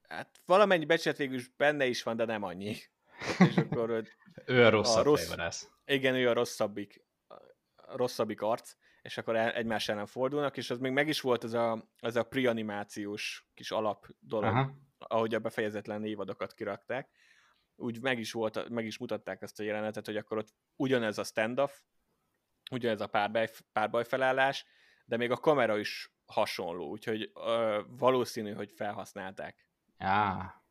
[0.09, 2.77] hát valamennyi becsület végül is benne is van, de nem annyi.
[3.49, 4.05] És akkor
[4.47, 5.71] Ő a rossz- fejvadász.
[5.85, 7.04] igen, ő a rosszabbik, a
[7.97, 11.89] rosszabbik arc, és akkor egymás ellen fordulnak, és az még meg is volt ez a,
[12.01, 14.75] ez a pre-animációs kis alap dolog, Aha.
[14.99, 17.11] ahogy a befejezetlen évadokat kirakták,
[17.77, 21.25] úgy meg is, volt, meg is mutatták ezt a jelenetet, hogy akkor ott ugyanez a
[21.25, 21.73] standoff,
[22.71, 24.65] ugyanez a párbaj, párbaj felállás,
[25.05, 29.69] de még a kamera is hasonló, úgyhogy ö, valószínű, hogy felhasználták
[29.99, 30.64] Á.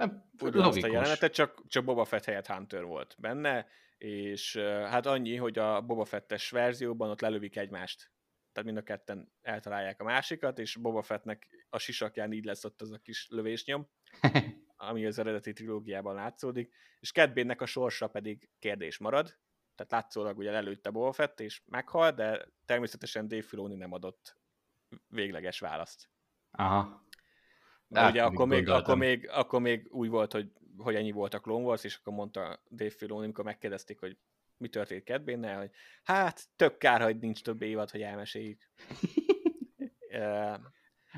[0.00, 0.90] Nem, ugyanazt a logikus.
[0.90, 3.66] jelenetet, csak, csak Boba Fett helyett Hunter volt benne,
[3.98, 8.10] és hát annyi, hogy a Boba Fettes verzióban ott lelövik egymást.
[8.52, 12.80] Tehát mind a ketten eltalálják a másikat, és Boba Fettnek a sisakján így lesz ott
[12.80, 13.90] az a kis lövésnyom,
[14.76, 19.38] ami az eredeti trilógiában látszódik, és Kedbénnek a sorsa pedig kérdés marad,
[19.74, 24.38] tehát látszólag ugye előtte Boba Fett, és meghal, de természetesen Dave Filoni nem adott
[25.08, 26.10] végleges választ.
[26.50, 27.08] Aha.
[27.94, 31.40] Hát, ugye akkor még, akkor, még, akkor még úgy volt, hogy, hogy ennyi volt a
[31.40, 34.16] Clone Wars, és akkor mondta Dave Filoni, amikor megkérdezték, hogy
[34.56, 35.70] mi történt Kedbénnel, hogy
[36.02, 38.68] hát tök kár, hogy nincs több évad, hogy elmeséljük.
[40.10, 40.58] uh,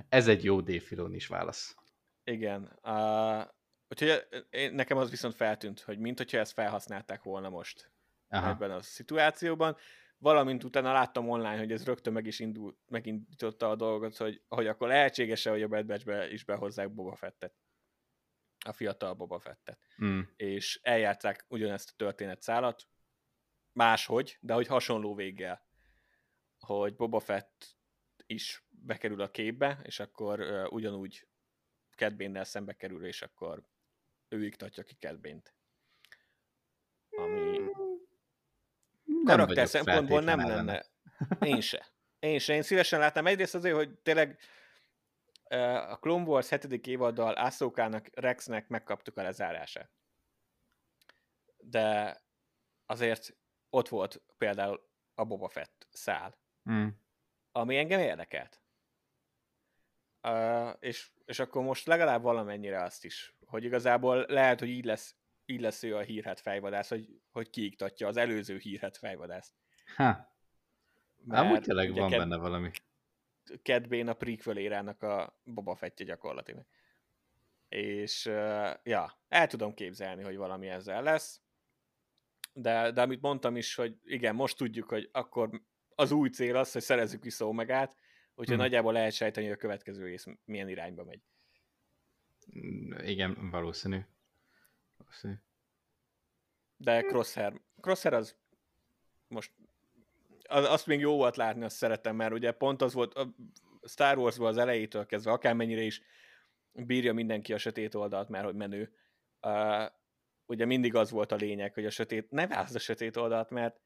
[0.09, 1.77] Ez egy jó Dave Filoni is válasz.
[2.25, 2.79] igen.
[2.83, 3.43] Uh,
[3.89, 4.27] úgyhogy
[4.73, 7.91] nekem az viszont feltűnt, hogy mint hogyha ezt felhasználták volna most
[8.29, 8.49] Aha.
[8.49, 9.77] ebben a szituációban,
[10.23, 14.67] valamint utána láttam online, hogy ez rögtön meg is indult, megindította a dolgot, hogy, hogy
[14.67, 17.55] akkor lehetséges-e, hogy a Bad Batch-be is behozzák Boba Fettet.
[18.65, 19.79] A fiatal Boba Fettet.
[20.05, 20.21] Mm.
[20.37, 22.87] És eljátszák ugyanezt a történetszálat,
[23.73, 25.67] máshogy, de hogy hasonló véggel.
[26.59, 27.77] Hogy Boba Fett
[28.27, 31.29] is bekerül a képbe, és akkor uh, ugyanúgy
[31.91, 33.63] Kedbénnel szembe kerül, és akkor
[34.29, 35.55] ő iktatja ki Kedbént.
[37.11, 37.59] Ami
[39.25, 40.85] karakter vagyok szempontból nem feltétlen lenne.
[41.47, 41.87] Én se.
[42.19, 42.55] Én se.
[42.55, 43.27] Én szívesen látnám.
[43.27, 44.39] Egyrészt azért, hogy tényleg
[45.89, 46.87] a Clone Wars 7.
[46.87, 49.91] évaddal Ahsokának, Rexnek megkaptuk a lezárását.
[51.57, 52.17] De
[52.87, 53.37] azért
[53.71, 56.41] ott volt például a Boba Fett szál,
[56.71, 56.89] Mm.
[57.53, 58.61] ami engem érdekelt.
[60.29, 65.17] Uh, és, és akkor most legalább valamennyire azt is, hogy igazából lehet, hogy így lesz,
[65.53, 69.55] így lesz ő a hírhet fejvadász, hogy, hogy kiiktatja az előző hírhet fejvadászt.
[69.97, 70.31] Ha.
[71.25, 72.71] Mert Amúgy tényleg van Cad, benne valami.
[73.89, 76.67] Bane a prequel a Boba Fettje gyakorlatilag.
[77.69, 81.41] És uh, ja, el tudom képzelni, hogy valami ezzel lesz.
[82.53, 85.63] De, de amit mondtam is, hogy igen, most tudjuk, hogy akkor
[85.95, 87.97] az új cél az, hogy szerezzük vissza Omegát,
[88.31, 88.57] úgyhogy hmm.
[88.57, 91.21] nagyjából lehet sejteni, hogy a következő rész milyen irányba megy.
[92.59, 94.01] Mm, igen, valószínű.
[95.03, 95.35] Valószínű.
[96.77, 98.37] De Crosshair, Crosshair az
[99.29, 99.53] most
[100.49, 103.35] azt még jó volt látni, azt szeretem, mert ugye pont az volt a
[103.83, 106.03] Star wars az elejétől kezdve, akármennyire is
[106.73, 108.95] bírja mindenki a sötét oldalt, mert hogy menő.
[109.43, 109.87] Uh,
[110.47, 113.81] ugye mindig az volt a lényeg, hogy a sötét, ne válaszd a sötét oldalt, mert,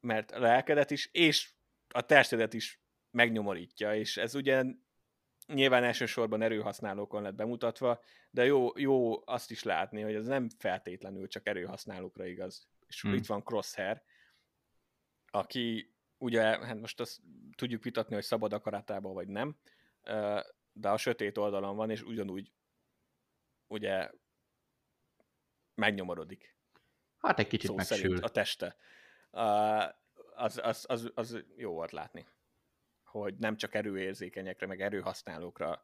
[0.00, 1.52] mert a lelkedet is, és
[1.88, 2.80] a testedet is
[3.10, 4.64] megnyomorítja, és ez ugye
[5.46, 8.00] nyilván elsősorban erőhasználókon lett bemutatva,
[8.30, 12.68] de jó, jó azt is látni, hogy ez nem feltétlenül csak erőhasználókra igaz.
[12.86, 13.14] És hmm.
[13.14, 14.02] itt van Crosshair,
[15.30, 17.20] aki ugye, hát most azt
[17.54, 19.56] tudjuk vitatni, hogy szabad akaratában vagy nem,
[20.72, 22.52] de a sötét oldalon van, és ugyanúgy
[23.66, 24.10] ugye
[25.74, 26.56] megnyomorodik.
[27.18, 28.18] Hát egy kicsit megsül.
[28.18, 28.76] A teste.
[30.34, 32.26] Az, az, az, az jó volt látni
[33.20, 35.82] hogy nem csak erőérzékenyekre, meg erőhasználókra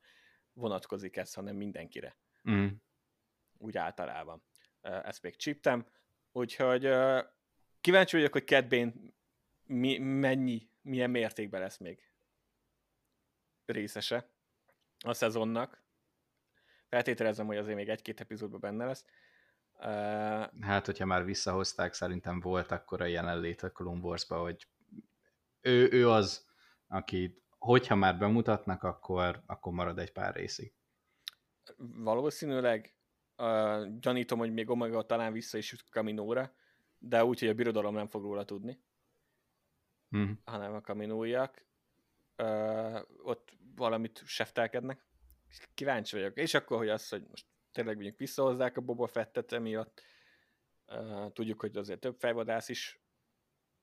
[0.53, 2.17] vonatkozik ez, hanem mindenkire.
[2.51, 2.67] Mm.
[3.59, 4.43] Úgy általában.
[4.81, 5.87] Ezt még csíptem.
[6.33, 6.89] Úgyhogy
[7.81, 9.15] kíváncsi vagyok, hogy Kedbén
[9.65, 12.11] mi, mennyi, milyen mértékben lesz még
[13.67, 14.31] részese
[15.05, 15.83] a szezonnak.
[16.89, 19.05] Feltételezem, hogy azért még egy-két epizódban benne lesz.
[20.61, 24.67] Hát, hogyha már visszahozták, szerintem volt akkor a jelenlét a Clone hogy
[25.61, 26.52] ő, ő az,
[26.93, 30.75] akit, hogyha már bemutatnak, akkor, akkor marad egy pár részig.
[31.77, 32.97] Valószínűleg
[33.37, 36.55] uh, gyanítom, hogy még Omega talán vissza is jut Kaminóra,
[36.99, 38.83] de úgy, hogy a birodalom nem fog róla tudni,
[40.09, 40.41] hmm.
[40.45, 41.67] hanem a Kaminóiak.
[42.43, 45.07] Uh, ott valamit seftelkednek.
[45.75, 46.37] Kíváncsi vagyok.
[46.37, 50.03] És akkor, hogy az, hogy most tényleg mondjuk visszahozzák a Boba Fettet emiatt.
[50.87, 53.03] Uh, tudjuk, hogy azért több fejvadász is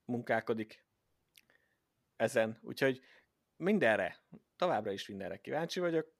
[0.04, 0.88] munkálkodik
[2.20, 3.00] ezen, úgyhogy
[3.56, 4.16] mindenre,
[4.56, 6.12] továbbra is mindenre kíváncsi vagyok,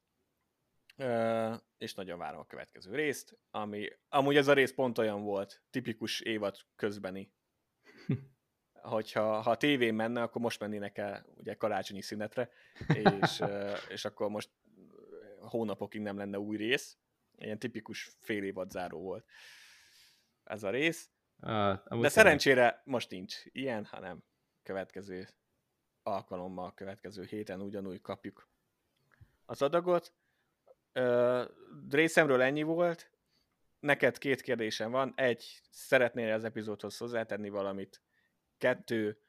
[1.78, 6.20] és nagyon várom a következő részt, ami amúgy ez a rész pont olyan volt, tipikus
[6.20, 7.32] évad közbeni,
[8.72, 12.50] hogyha ha a tévén menne, akkor most mennének el ugye karácsonyi szünetre,
[12.92, 13.42] és,
[13.94, 14.50] és akkor most
[15.40, 16.98] hónapokig nem lenne új rész.
[17.36, 19.26] Ilyen tipikus fél évad záró volt
[20.44, 21.10] ez a rész.
[21.42, 24.24] Uh, De szerencsére most nincs ilyen, hanem
[24.62, 25.28] következő
[26.02, 28.48] alkalommal a következő héten ugyanúgy kapjuk
[29.50, 30.12] az adagot.
[31.90, 33.10] részemről ennyi volt.
[33.80, 35.12] Neked két kérdésem van.
[35.16, 38.02] Egy, szeretnél az epizódhoz hozzátenni valamit?
[38.58, 39.20] Kettő,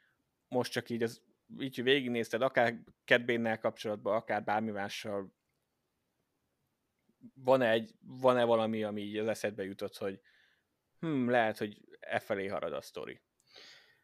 [0.48, 1.22] most csak így, az,
[1.60, 5.34] így végignézted, akár kedbénnel kapcsolatban, akár bármi mással,
[7.34, 10.22] van-e, egy, van-e valami, ami így az eszedbe jutott, hogy
[10.99, 13.22] hm, lehet, hogy e felé harad a sztori.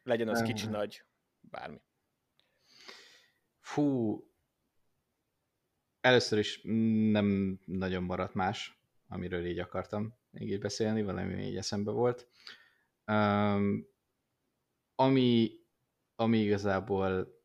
[0.03, 1.03] Legyen az kicsi, nagy,
[1.39, 1.81] bármi.
[3.68, 4.19] Fú,
[6.02, 6.61] először is
[7.11, 12.27] nem nagyon maradt más, amiről így akartam még így beszélni, valami így eszembe volt.
[13.06, 13.88] Um,
[14.95, 15.52] ami,
[16.15, 17.41] ami igazából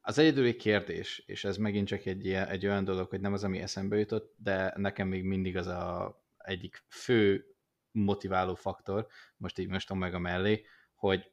[0.00, 3.44] az egyedüli kérdés, és ez megint csak egy, ilyen, egy olyan dolog, hogy nem az,
[3.44, 7.54] ami eszembe jutott, de nekem még mindig az a egyik fő
[7.90, 11.31] motiváló faktor, most így most meg a mellé, hogy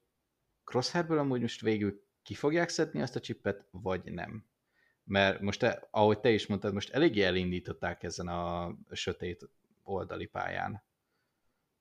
[0.69, 4.45] Crosshairből amúgy most végül ki fogják szedni ezt a csippet, vagy nem?
[5.03, 9.49] Mert most, te, ahogy te is mondtad, most eléggé elindították ezen a sötét
[9.83, 10.83] oldali pályán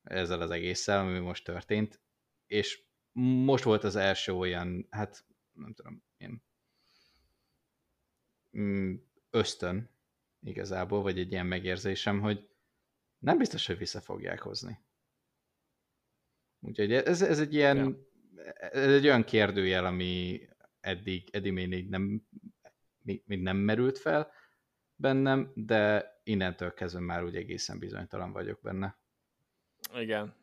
[0.02, 2.00] ezzel az egésszel, ami most történt,
[2.46, 2.82] és
[3.44, 6.42] most volt az első olyan, hát nem tudom, én
[8.58, 8.94] mm,
[9.30, 9.90] ösztön
[10.40, 12.48] igazából, vagy egy ilyen megérzésem, hogy
[13.18, 14.78] nem biztos, hogy vissza fogják hozni.
[16.60, 18.07] Úgyhogy ez, ez egy ilyen ja
[18.54, 20.40] ez egy olyan kérdőjel, ami
[20.80, 22.22] eddig, eddig még nem,
[23.02, 24.32] még, még nem merült fel
[24.94, 28.98] bennem, de innentől kezdve már úgy egészen bizonytalan vagyok benne.
[29.94, 30.34] Igen.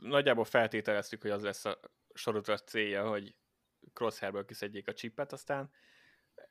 [0.00, 1.80] Nagyjából feltételeztük, hogy az lesz a
[2.14, 3.34] sorozat célja, hogy
[3.92, 5.70] crosshairből kiszedjék a chipet, aztán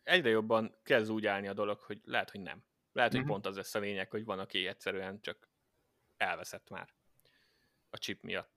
[0.04, 2.64] egyre jobban kezd úgy állni a dolog, hogy lehet, hogy nem.
[2.92, 3.36] Lehet, hogy uh-huh.
[3.36, 5.50] pont az lesz a lényeg, hogy van, aki egyszerűen csak
[6.18, 6.94] elveszett már
[7.90, 8.52] a chip miatt.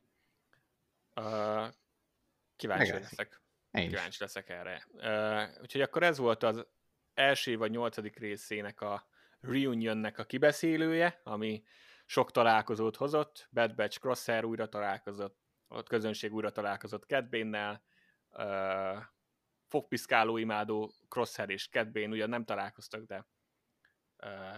[1.17, 1.69] Uh,
[2.65, 3.11] Kíváncsi Megállsz.
[3.11, 3.41] leszek.
[3.71, 4.19] Én Kíváncsi is.
[4.19, 4.87] leszek erre.
[4.93, 6.67] Uh, úgyhogy akkor ez volt az
[7.15, 9.07] első vagy nyolcadik részének a
[9.41, 11.63] reunionnek a kibeszélője, ami
[12.07, 15.39] sok találkozót hozott, Bad Batch Crosshair újra találkozott,
[15.69, 17.85] ott közönség újra találkozott Cat Bane-nel,
[18.31, 19.03] uh,
[19.69, 23.27] fogpiszkáló imádó Crosshair és Cat Bane ugyan nem találkoztak, de
[24.23, 24.57] uh,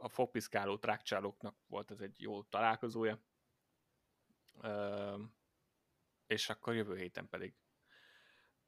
[0.00, 3.20] a fogpiszkáló trákcsálóknak volt ez egy jó találkozója.
[4.54, 5.20] Uh,
[6.26, 7.54] és akkor jövő héten pedig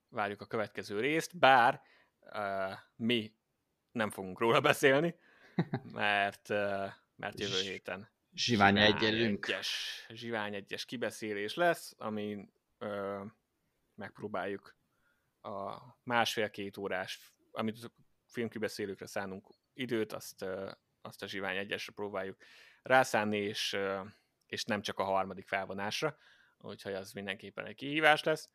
[0.08, 1.82] várjuk a következő részt, bár
[2.20, 3.34] uh, mi
[3.90, 5.14] nem fogunk róla beszélni,
[5.92, 9.46] mert, uh, mert jövő héten Zsivány egyelünk.
[9.46, 12.48] egyes, zsivány egyes kibeszélés lesz, ami
[12.78, 13.24] uh,
[13.94, 14.76] megpróbáljuk
[15.40, 17.92] a másfél-két órás, amit
[18.26, 20.70] filmkibeszélőkre szánunk időt, azt, uh,
[21.00, 22.36] azt a zsivány egyesre próbáljuk
[22.82, 24.06] rászánni, és, uh,
[24.46, 26.16] és nem csak a harmadik felvonásra,
[26.60, 28.50] úgyhogy az mindenképpen egy kihívás lesz.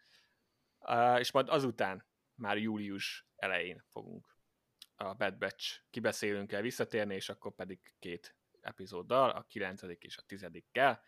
[1.17, 2.05] És majd azután,
[2.35, 4.37] már július elején fogunk
[4.95, 9.81] a Bad Batch kibeszélőnkkel visszatérni, és akkor pedig két epizóddal, a 9.
[9.99, 10.99] és a 10 kell,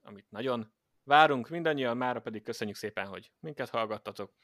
[0.00, 4.34] amit nagyon várunk mindannyian, mára pedig köszönjük szépen, hogy minket hallgattatok,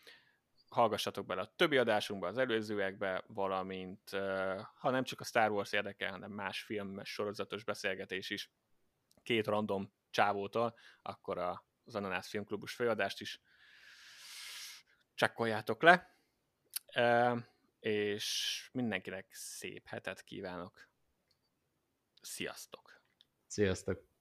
[0.68, 4.10] hallgassatok bele a többi adásunkba, az előzőekbe, valamint
[4.74, 8.50] ha nem csak a Star Wars érdekel, hanem más filmes sorozatos beszélgetés is
[9.22, 11.38] két random csávótól, akkor
[11.84, 13.40] az Ananász Filmklubus főadást is
[15.14, 16.16] csekkoljátok le,
[17.80, 20.88] és mindenkinek szép hetet kívánok.
[22.20, 23.00] Sziasztok!
[23.46, 24.12] Sziasztok!